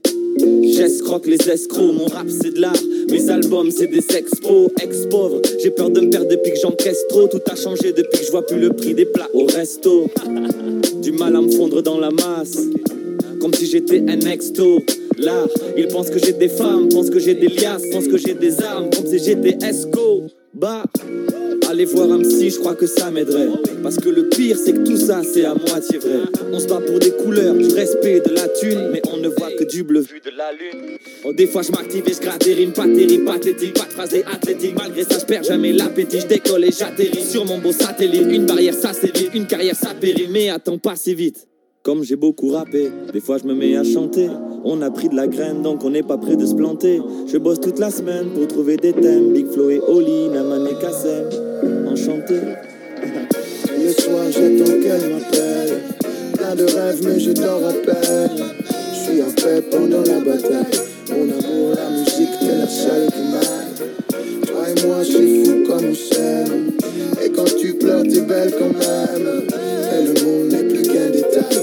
J'escroque 0.64 1.28
les 1.28 1.50
escrocs, 1.50 1.94
mon 1.94 2.06
rap 2.06 2.28
c'est 2.30 2.54
de 2.54 2.60
l'art. 2.62 2.74
Mes 3.10 3.30
albums 3.30 3.70
c'est 3.70 3.88
des 3.88 4.06
expos, 4.16 4.70
ex-pauvre. 4.82 5.40
J'ai 5.62 5.70
peur 5.70 5.92
de 5.92 6.02
me 6.02 6.10
perdre 6.10 6.30
depuis 6.30 6.54
que 6.54 6.60
j'encaisse 6.60 7.06
trop. 7.10 7.28
Tout 7.28 7.42
a 7.46 7.56
changé 7.56 7.94
depuis 7.94 8.20
que 8.20 8.26
je 8.26 8.32
vois 8.32 8.46
plus 8.46 8.60
le 8.60 8.70
prix 8.72 8.96
des 8.96 9.06
plats 9.06 9.30
au 9.34 9.46
resto. 9.46 10.08
Du 11.02 11.12
mal 11.12 11.36
à 11.36 11.42
me 11.42 11.52
fondre 11.52 11.84
dans 11.84 12.00
la 12.00 12.10
masse. 12.10 12.58
Comme 13.40 13.54
si 13.54 13.68
j'étais 13.68 14.00
un 14.00 14.20
exto. 14.22 14.80
Là, 15.20 15.46
ils 15.78 15.88
pensent 15.88 16.10
que 16.10 16.18
j'ai 16.18 16.34
des 16.34 16.50
femmes, 16.50 16.90
pensent 16.90 17.12
que 17.12 17.20
j'ai 17.20 17.36
des 17.36 17.48
liasses, 17.48 17.84
pensent 17.92 18.08
que 18.08 18.18
j'ai 18.18 18.34
des 18.34 18.62
armes, 18.62 18.90
comme 18.90 19.06
si 19.06 19.20
j'étais 19.20 19.58
esco. 19.64 20.24
Bah, 20.54 20.84
allez 21.74 21.86
voir 21.86 22.12
un 22.12 22.20
psy, 22.20 22.52
je 22.52 22.60
crois 22.60 22.76
que 22.76 22.86
ça 22.86 23.10
m'aiderait. 23.10 23.50
Parce 23.82 23.98
que 23.98 24.10
le 24.10 24.30
pire, 24.30 24.58
c'est 24.64 24.74
que 24.74 24.84
tout 24.84 24.98
ça, 24.98 25.22
c'est 25.24 25.44
à 25.44 25.56
moitié 25.56 25.98
vrai. 25.98 26.20
On 26.52 26.60
se 26.60 26.68
bat 26.68 26.80
pour 26.80 27.00
des 27.00 27.12
couleurs, 27.12 27.56
du 27.56 27.68
respect, 27.74 28.22
de 28.22 28.32
la 28.34 28.48
thune, 28.48 28.90
mais 28.92 29.02
on 29.12 29.18
ne 29.18 29.28
voit 29.28 29.52
que 29.58 29.64
du 29.64 29.84
bleu 29.84 30.02
vu 30.02 30.22
de 30.24 30.30
la 30.38 30.52
lune. 30.52 30.98
Oh, 31.26 31.34
des 31.34 31.48
fois, 31.48 31.64
je 31.64 31.72
m'active 31.72 32.04
et 32.08 32.14
je 32.14 32.22
gratte 32.22 32.46
des 32.46 32.54
rimes, 32.54 32.74
pas 32.74 32.88
terribles, 32.88 33.26
pathétiques, 33.26 33.74
pas 33.74 33.86
de 33.86 33.92
phrase 33.92 34.16
athlétique. 34.32 34.76
Malgré 34.78 35.04
ça, 35.04 35.18
je 35.20 35.26
perds 35.26 35.44
jamais 35.44 35.74
l'appétit, 35.74 36.22
je 36.22 36.28
décolle 36.28 36.66
et 36.66 36.72
j'atterris 36.72 37.26
sur 37.26 37.44
mon 37.46 37.58
beau 37.58 37.72
satellite. 37.72 38.28
Une 38.30 38.46
barrière, 38.46 38.76
ça 38.76 38.94
s'évite, 38.94 39.32
une 39.34 39.48
carrière, 39.48 39.76
ça 39.76 39.96
périt, 40.00 40.28
mais 40.30 40.50
attends 40.50 40.78
pas 40.78 40.96
si 40.96 41.16
vite. 41.16 41.48
Comme 41.82 42.04
j'ai 42.04 42.16
beaucoup 42.16 42.50
rappé, 42.50 42.92
des 43.12 43.20
fois 43.20 43.38
je 43.40 43.46
me 43.46 43.54
mets 43.54 43.76
à 43.76 43.84
chanter. 43.84 44.30
On 44.66 44.82
a 44.82 44.90
pris 44.90 45.10
de 45.10 45.16
la 45.16 45.28
graine, 45.28 45.62
donc 45.62 45.84
on 45.84 45.90
n'est 45.90 46.04
pas 46.04 46.18
prêt 46.18 46.38
de 46.38 46.46
se 46.46 46.56
planter. 46.56 47.02
Je 47.28 47.38
bosse 47.38 47.60
toute 47.60 47.80
la 47.80 47.92
semaine 47.92 48.28
pour 48.34 48.48
trouver 48.48 48.78
des 48.78 48.94
thèmes. 48.94 49.34
Big 49.34 49.48
Flo 49.52 49.70
et 49.70 49.82
Oli, 49.86 50.30
Naman 50.30 50.66
et 50.68 50.76
Kassem. 50.82 51.26
Enchanté. 51.86 52.36
Tous 53.68 53.78
les 53.78 53.92
soirs 53.92 54.32
j'attends 54.32 54.72
qu'elle 54.82 55.10
m'appelle. 55.12 55.82
Plein 56.34 56.56
de 56.56 56.64
rêves 56.64 57.02
mais 57.04 57.20
je 57.20 57.32
à 57.32 57.74
peine. 57.74 58.46
Je 58.94 59.12
suis 59.12 59.22
en 59.22 59.32
paix 59.36 59.62
pendant 59.70 60.02
la 60.02 60.20
bataille. 60.22 60.80
Mon 61.10 61.24
amour, 61.24 61.76
la 61.76 61.90
musique, 62.00 62.40
t'es 62.40 62.58
la 62.58 62.68
seule 62.68 63.08
qui 63.12 63.22
m'aille. 63.34 64.48
Toi 64.48 64.70
et 64.70 64.88
moi 64.88 64.98
c'est 65.04 65.44
fou 65.44 65.64
comme 65.68 65.90
on 65.90 65.94
s'aime. 65.94 66.72
Et 67.22 67.30
quand 67.32 67.54
tu 67.60 67.74
pleures 67.74 68.04
t'es 68.04 68.22
belle 68.22 68.54
quand 68.58 68.72
même. 68.80 69.44
Et 69.94 70.06
le 70.06 70.26
monde 70.26 70.52
n'est 70.54 70.74
plus 70.74 70.84
qu'un 70.84 71.10
détail. 71.10 71.63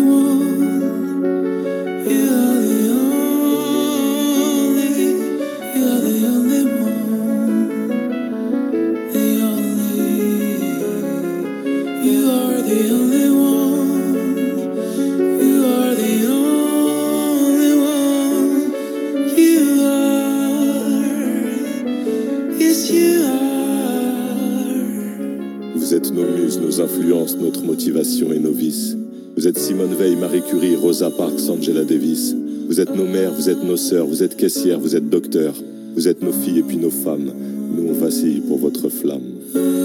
Parks, 31.09 31.49
Angela 31.49 31.83
Davis. 31.83 32.35
Vous 32.67 32.79
êtes 32.79 32.95
nos 32.95 33.05
mères, 33.05 33.33
vous 33.33 33.49
êtes 33.49 33.63
nos 33.63 33.77
sœurs, 33.77 34.05
vous 34.05 34.21
êtes 34.21 34.37
caissières, 34.37 34.79
vous 34.79 34.95
êtes 34.95 35.09
docteurs. 35.09 35.55
Vous 35.95 36.07
êtes 36.07 36.21
nos 36.21 36.31
filles 36.31 36.59
et 36.59 36.63
puis 36.63 36.77
nos 36.77 36.91
femmes. 36.91 37.31
Nous 37.75 37.89
on 37.89 37.93
vacille 37.93 38.41
pour 38.41 38.59
votre 38.59 38.89
flamme. 38.89 39.80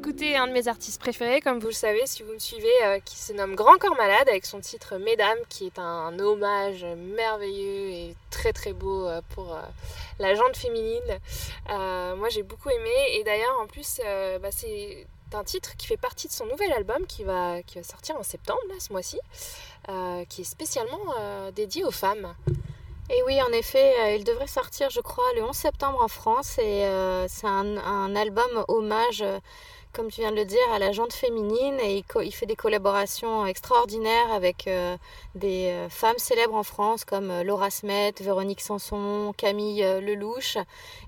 S'écouter 0.00 0.34
un 0.34 0.46
de 0.46 0.52
mes 0.52 0.66
artistes 0.66 0.98
préférés, 0.98 1.42
comme 1.42 1.58
vous 1.58 1.66
le 1.66 1.74
savez, 1.74 2.06
si 2.06 2.22
vous 2.22 2.32
me 2.32 2.38
suivez, 2.38 2.72
euh, 2.84 3.00
qui 3.04 3.18
se 3.18 3.34
nomme 3.34 3.54
Grand 3.54 3.76
Corps 3.76 3.94
Malade, 3.96 4.30
avec 4.30 4.46
son 4.46 4.58
titre 4.58 4.96
Mesdames, 4.96 5.36
qui 5.50 5.66
est 5.66 5.78
un 5.78 6.18
hommage 6.18 6.86
merveilleux 6.96 7.90
et 7.90 8.16
très 8.30 8.54
très 8.54 8.72
beau 8.72 9.06
euh, 9.06 9.20
pour 9.34 9.52
euh, 9.52 9.60
la 10.18 10.34
jante 10.34 10.56
féminine. 10.56 11.20
Moi 11.68 12.30
j'ai 12.30 12.42
beaucoup 12.42 12.70
aimé, 12.70 12.90
et 13.12 13.24
d'ailleurs 13.24 13.60
en 13.60 13.66
plus, 13.66 14.00
bah, 14.40 14.48
c'est 14.50 15.06
un 15.34 15.44
titre 15.44 15.76
qui 15.76 15.86
fait 15.86 15.98
partie 15.98 16.28
de 16.28 16.32
son 16.32 16.46
nouvel 16.46 16.72
album 16.72 17.06
qui 17.06 17.22
va, 17.22 17.62
qui 17.62 17.76
va 17.76 17.84
sortir 17.84 18.16
en 18.16 18.22
septembre, 18.22 18.62
là, 18.70 18.76
ce 18.78 18.94
mois-ci, 18.94 19.20
qui 20.30 20.40
est 20.40 20.44
spécialement 20.44 21.50
dédié 21.54 21.84
aux 21.84 21.90
femmes. 21.90 22.34
Et 23.10 23.22
oui, 23.26 23.42
en 23.42 23.52
effet, 23.52 24.16
il 24.16 24.24
devrait 24.24 24.46
sortir, 24.46 24.88
je 24.88 25.00
crois, 25.00 25.24
le 25.34 25.42
11 25.42 25.54
septembre 25.54 26.00
en 26.00 26.08
France. 26.08 26.58
Et 26.58 26.88
c'est 27.28 27.46
un, 27.46 28.16
album 28.16 28.64
hommage, 28.68 29.24
comme 29.92 30.10
tu 30.10 30.20
viens 30.20 30.30
de 30.30 30.36
le 30.36 30.44
dire, 30.44 30.58
à 30.72 30.78
la 30.78 30.92
jante 30.92 31.12
féminine. 31.12 31.78
Et 31.80 32.04
il, 32.22 32.32
fait 32.32 32.46
des 32.46 32.56
collaborations 32.56 33.46
extraordinaires 33.46 34.32
avec 34.32 34.66
euh, 34.66 34.96
des 35.34 35.66
euh, 35.66 35.88
femmes 35.88 36.18
célèbres 36.18 36.54
en 36.54 36.62
France, 36.62 37.04
comme 37.04 37.30
euh, 37.30 37.42
Laura 37.42 37.70
Smet, 37.70 38.14
Véronique 38.20 38.60
Sanson, 38.60 39.32
Camille 39.36 39.82
Lelouch. 39.82 40.58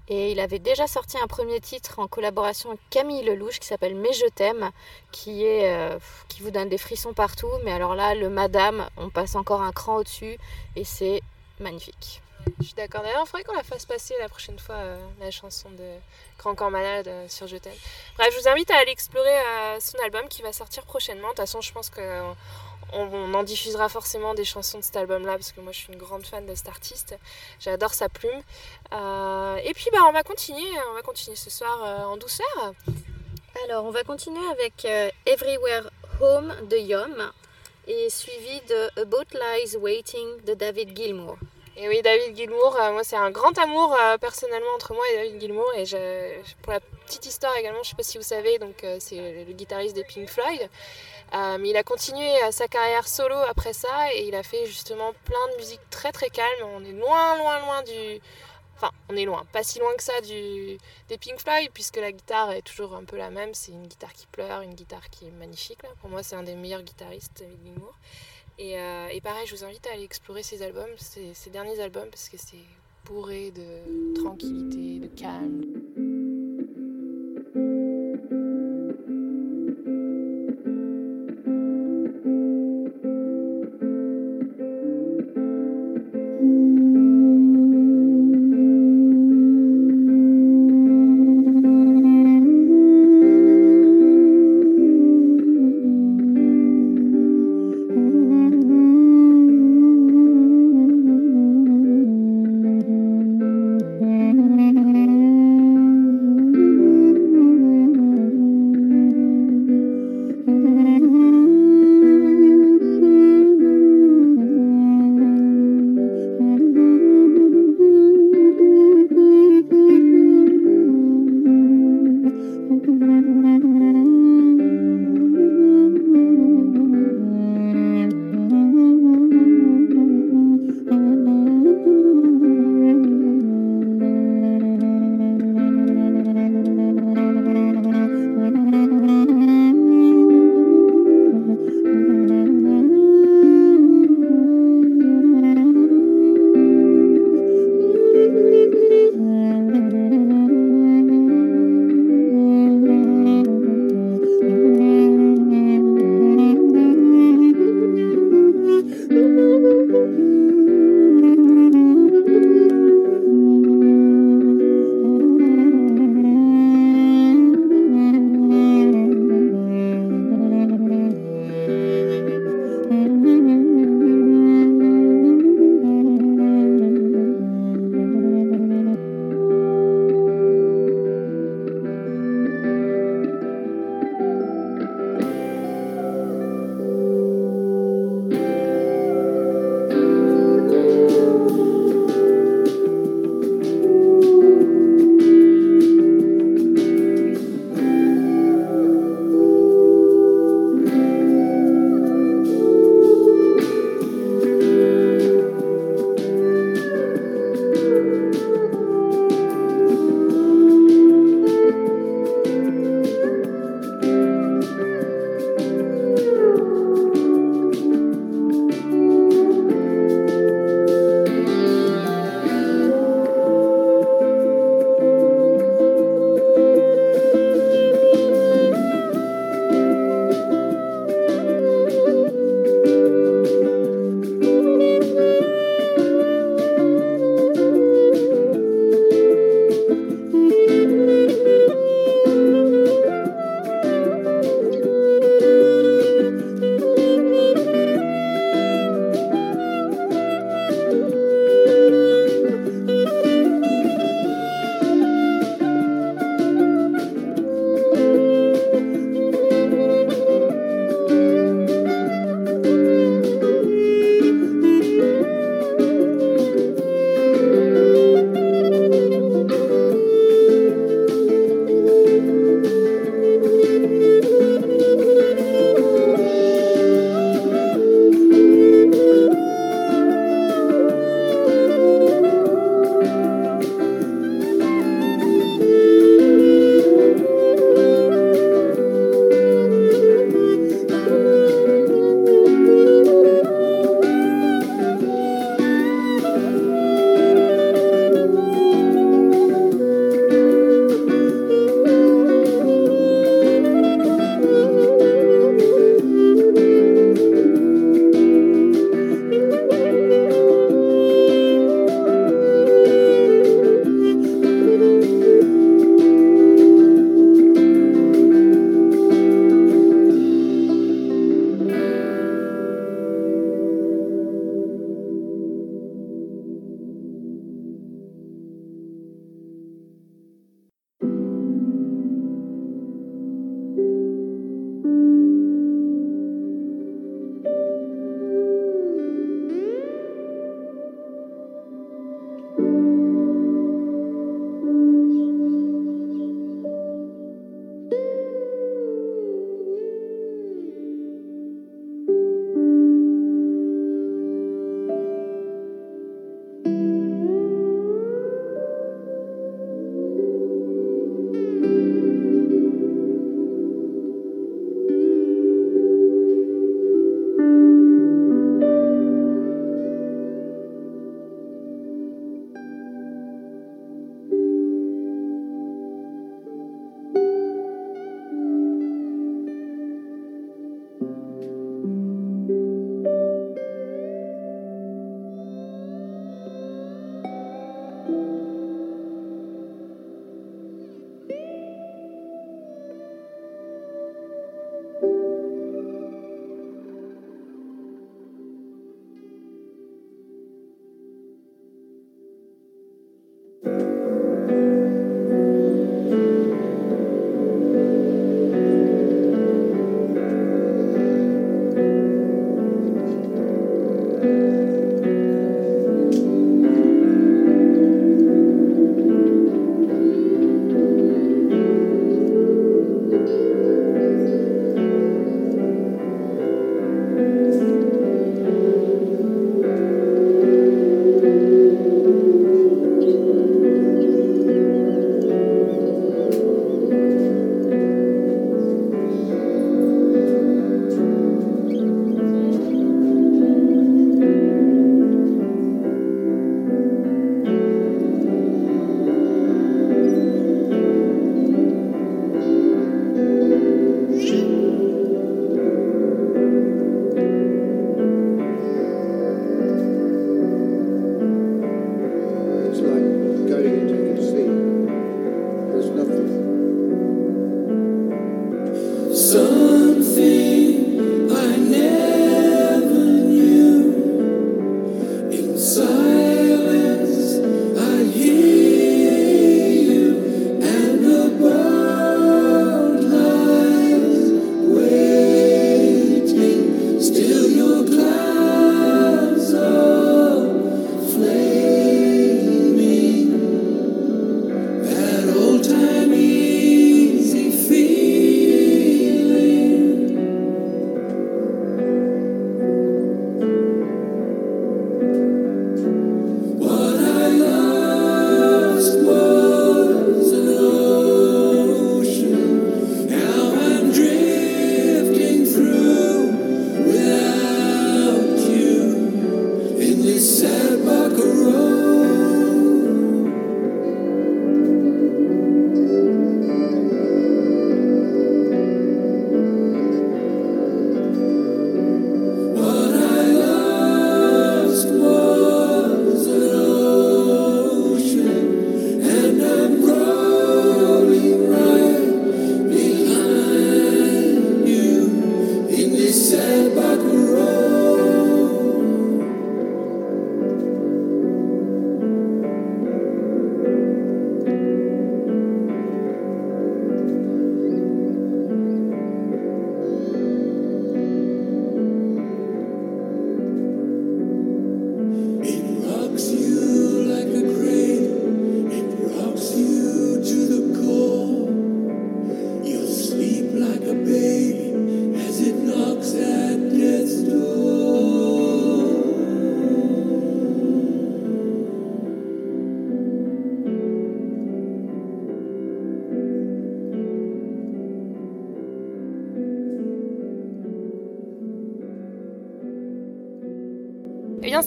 Et 0.08 0.32
il 0.32 0.40
avait 0.40 0.58
déjà 0.58 0.86
sorti 0.86 1.16
un 1.18 1.26
premier 1.26 1.60
titre 1.60 1.98
en 1.98 2.08
collaboration 2.08 2.70
avec 2.70 2.80
Camille 2.90 3.22
Lelouch 3.22 3.58
qui 3.60 3.66
s'appelle 3.66 3.94
Mais 3.94 4.12
je 4.12 4.26
t'aime, 4.26 4.70
qui, 5.12 5.44
qui 6.28 6.42
vous 6.42 6.50
donne 6.50 6.68
des 6.68 6.78
frissons 6.78 7.12
partout. 7.12 7.50
Mais 7.64 7.72
alors 7.72 7.94
là, 7.94 8.14
le 8.14 8.28
Madame, 8.28 8.88
on 8.96 9.10
passe 9.10 9.36
encore 9.36 9.62
un 9.62 9.72
cran 9.72 9.96
au-dessus. 9.96 10.38
Et 10.76 10.84
c'est 10.84 11.22
magnifique. 11.60 12.22
Je 12.58 12.64
suis 12.64 12.74
d'accord. 12.74 13.02
D'ailleurs, 13.02 13.24
il 13.24 13.28
faudrait 13.28 13.44
qu'on 13.44 13.54
la 13.54 13.62
fasse 13.62 13.84
passer 13.84 14.14
la 14.20 14.28
prochaine 14.28 14.58
fois, 14.58 14.76
euh, 14.76 14.98
la 15.20 15.30
chanson 15.30 15.70
de 15.70 15.96
Grand 16.38 16.54
Corps 16.54 16.70
Malade 16.70 17.08
euh, 17.08 17.28
sur 17.28 17.46
Je 17.46 17.56
t'aime. 17.56 17.72
Bref, 18.16 18.28
je 18.32 18.40
vous 18.40 18.48
invite 18.48 18.70
à 18.70 18.78
aller 18.78 18.90
explorer 18.90 19.28
euh, 19.28 19.80
son 19.80 19.98
album 20.04 20.28
qui 20.28 20.42
va 20.42 20.52
sortir 20.52 20.84
prochainement. 20.84 21.28
De 21.28 21.32
toute 21.32 21.38
façon, 21.38 21.60
je 21.60 21.72
pense 21.72 21.90
qu'on 21.90 22.36
on 22.92 23.34
en 23.34 23.42
diffusera 23.42 23.88
forcément 23.88 24.34
des 24.34 24.44
chansons 24.44 24.78
de 24.78 24.84
cet 24.84 24.96
album-là 24.96 25.32
parce 25.32 25.52
que 25.52 25.60
moi, 25.60 25.72
je 25.72 25.78
suis 25.78 25.92
une 25.92 25.98
grande 25.98 26.26
fan 26.26 26.46
de 26.46 26.54
cet 26.54 26.68
artiste. 26.68 27.16
J'adore 27.58 27.94
sa 27.94 28.08
plume. 28.08 28.42
Et 28.92 29.72
puis, 29.74 29.86
bah, 29.92 30.00
on 30.08 30.12
va 30.12 30.22
continuer. 30.22 30.70
On 30.90 30.94
va 30.94 31.02
continuer 31.02 31.36
ce 31.36 31.50
soir 31.50 32.08
en 32.08 32.16
douceur. 32.16 32.74
Alors, 33.64 33.84
on 33.84 33.90
va 33.90 34.04
continuer 34.04 34.46
avec 34.50 34.86
Everywhere 35.26 35.90
Home 36.20 36.54
de 36.68 36.76
Yom 36.76 37.32
et 37.86 38.10
suivi 38.10 38.60
de 38.68 39.00
About 39.00 39.32
Lies 39.32 39.76
Waiting 39.76 40.42
de 40.44 40.54
David 40.54 40.96
Gilmour. 40.96 41.36
Et 41.74 41.88
oui, 41.88 42.02
David 42.02 42.36
Gilmour, 42.36 42.76
euh, 42.76 42.92
moi 42.92 43.02
c'est 43.02 43.16
un 43.16 43.30
grand 43.30 43.56
amour 43.58 43.94
euh, 43.94 44.18
personnellement 44.18 44.74
entre 44.74 44.92
moi 44.92 45.04
et 45.10 45.16
David 45.16 45.40
Gilmour. 45.40 45.72
Et 45.74 45.84
pour 46.60 46.72
la 46.72 46.80
petite 46.80 47.24
histoire 47.24 47.56
également, 47.56 47.82
je 47.82 47.90
sais 47.90 47.96
pas 47.96 48.02
si 48.02 48.18
vous 48.18 48.24
savez, 48.24 48.58
donc 48.58 48.84
euh, 48.84 48.98
c'est 49.00 49.44
le, 49.46 49.52
guitariste 49.52 49.94
des 49.94 50.04
Pink 50.04 50.28
Floyd. 50.28 50.68
Mais 51.32 51.70
il 51.70 51.76
a 51.78 51.82
continué 51.82 52.28
sa 52.50 52.68
carrière 52.68 53.08
solo 53.08 53.36
après 53.48 53.72
ça 53.72 54.12
et 54.12 54.26
il 54.28 54.34
a 54.34 54.42
fait 54.42 54.66
justement 54.66 55.14
plein 55.24 55.48
de 55.52 55.56
musique 55.56 55.80
très 55.88 56.12
très 56.12 56.28
calme. 56.28 56.68
On 56.74 56.84
est 56.84 56.92
loin, 56.92 57.38
loin, 57.38 57.58
loin 57.60 57.82
du. 57.82 58.20
Enfin, 58.76 58.90
on 59.08 59.16
est 59.16 59.24
loin, 59.24 59.46
pas 59.50 59.62
si 59.62 59.78
loin 59.78 59.94
que 59.96 60.02
ça 60.02 60.20
du, 60.20 60.76
des 61.08 61.16
Pink 61.16 61.40
Floyd, 61.40 61.70
puisque 61.72 61.96
la 61.96 62.12
guitare 62.12 62.52
est 62.52 62.62
toujours 62.62 62.94
un 62.94 63.04
peu 63.04 63.16
la 63.16 63.30
même. 63.30 63.54
C'est 63.54 63.72
une 63.72 63.86
guitare 63.86 64.12
qui 64.12 64.26
pleure, 64.26 64.60
une 64.60 64.74
guitare 64.74 65.08
qui 65.08 65.26
est 65.26 65.30
magnifique. 65.30 65.78
Pour 66.02 66.10
moi, 66.10 66.22
c'est 66.22 66.36
un 66.36 66.42
des 66.42 66.54
meilleurs 66.54 66.82
guitaristes, 66.82 67.38
David 67.40 67.64
Gilmour. 67.64 67.94
Et, 68.62 68.78
euh, 68.78 69.08
et 69.08 69.20
pareil, 69.20 69.44
je 69.48 69.56
vous 69.56 69.64
invite 69.64 69.84
à 69.88 69.92
aller 69.92 70.04
explorer 70.04 70.44
ces 70.44 70.62
albums, 70.62 70.90
derniers 71.50 71.80
albums, 71.80 72.08
parce 72.08 72.28
que 72.28 72.36
c'est 72.36 72.64
bourré 73.04 73.50
de 73.50 74.14
tranquillité, 74.14 75.00
de 75.00 75.08
calme. 75.08 76.31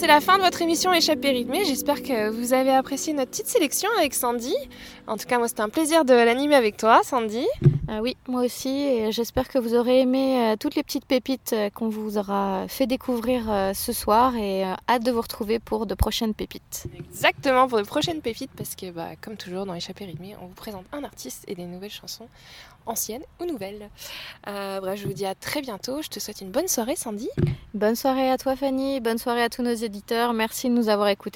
C'est 0.06 0.12
la 0.12 0.22
fin 0.22 0.38
de 0.38 0.44
votre 0.44 0.62
émission 0.62 0.94
Échappée 0.94 1.32
rythmée. 1.32 1.66
J'espère 1.66 2.04
que 2.04 2.30
vous 2.30 2.54
avez 2.54 2.70
apprécié 2.70 3.12
notre 3.12 3.32
petite 3.32 3.48
sélection 3.48 3.90
avec 3.98 4.14
Sandy. 4.14 4.54
En 5.08 5.18
tout 5.18 5.26
cas, 5.26 5.40
moi, 5.40 5.48
c'était 5.48 5.62
un 5.62 5.70
plaisir 5.70 6.06
de 6.06 6.14
l'animer 6.14 6.54
avec 6.54 6.78
toi, 6.78 7.02
Sandy. 7.04 7.48
Ah 7.88 8.02
oui, 8.02 8.18
moi 8.28 8.44
aussi. 8.44 8.70
Et 8.70 9.12
j'espère 9.12 9.48
que 9.48 9.60
vous 9.60 9.76
aurez 9.76 10.02
aimé 10.02 10.42
euh, 10.42 10.56
toutes 10.60 10.76
les 10.76 10.84
petites 10.84 11.06
pépites 11.06 11.54
euh, 11.54 11.70
qu'on 11.70 11.88
vous 11.88 12.18
aura 12.18 12.68
fait 12.68 12.88
découvrir 12.88 13.50
euh, 13.50 13.74
ce 13.74 13.94
soir 13.94 14.36
et 14.36 14.64
hâte 14.90 15.04
de 15.04 15.12
vous 15.12 15.22
retrouver 15.22 15.60
pour 15.60 15.86
de 15.86 15.94
prochaines 15.94 16.34
pépites. 16.34 16.88
Exactement, 16.98 17.68
pour 17.68 17.78
de 17.78 17.84
prochaines 17.84 18.22
pépites, 18.22 18.52
parce 18.58 18.76
que, 18.76 18.90
bah, 18.90 19.10
comme 19.22 19.38
toujours, 19.38 19.66
dans 19.66 19.76
Échappée 19.76 20.06
rythmée, 20.06 20.36
on 20.42 20.48
vous 20.48 20.54
présente 20.54 20.86
un 20.92 21.04
artiste 21.04 21.44
et 21.48 21.54
des 21.54 21.66
nouvelles 21.66 21.92
chansons, 21.92 22.28
anciennes 22.88 23.24
ou 23.40 23.46
nouvelles. 23.46 23.90
Bref, 24.46 25.00
je 25.00 25.08
vous 25.08 25.14
dis 25.14 25.26
à 25.26 25.36
très 25.36 25.62
bientôt. 25.62 26.02
Je 26.02 26.10
te 26.10 26.20
souhaite 26.20 26.42
une 26.42 26.52
bonne 26.52 26.68
soirée, 26.68 26.96
Sandy. 26.96 27.30
Bonne 27.74 27.96
soirée 27.96 28.30
à 28.30 28.38
toi 28.38 28.56
Fanny, 28.56 29.00
bonne 29.02 29.18
soirée 29.18 29.44
à 29.44 29.50
tous 29.50 29.62
nos 29.62 29.74
éditeurs. 29.74 30.34
Merci 30.34 30.70
de 30.70 30.74
nous 30.74 30.90
avoir 30.90 31.10
écoutés. 31.10 31.34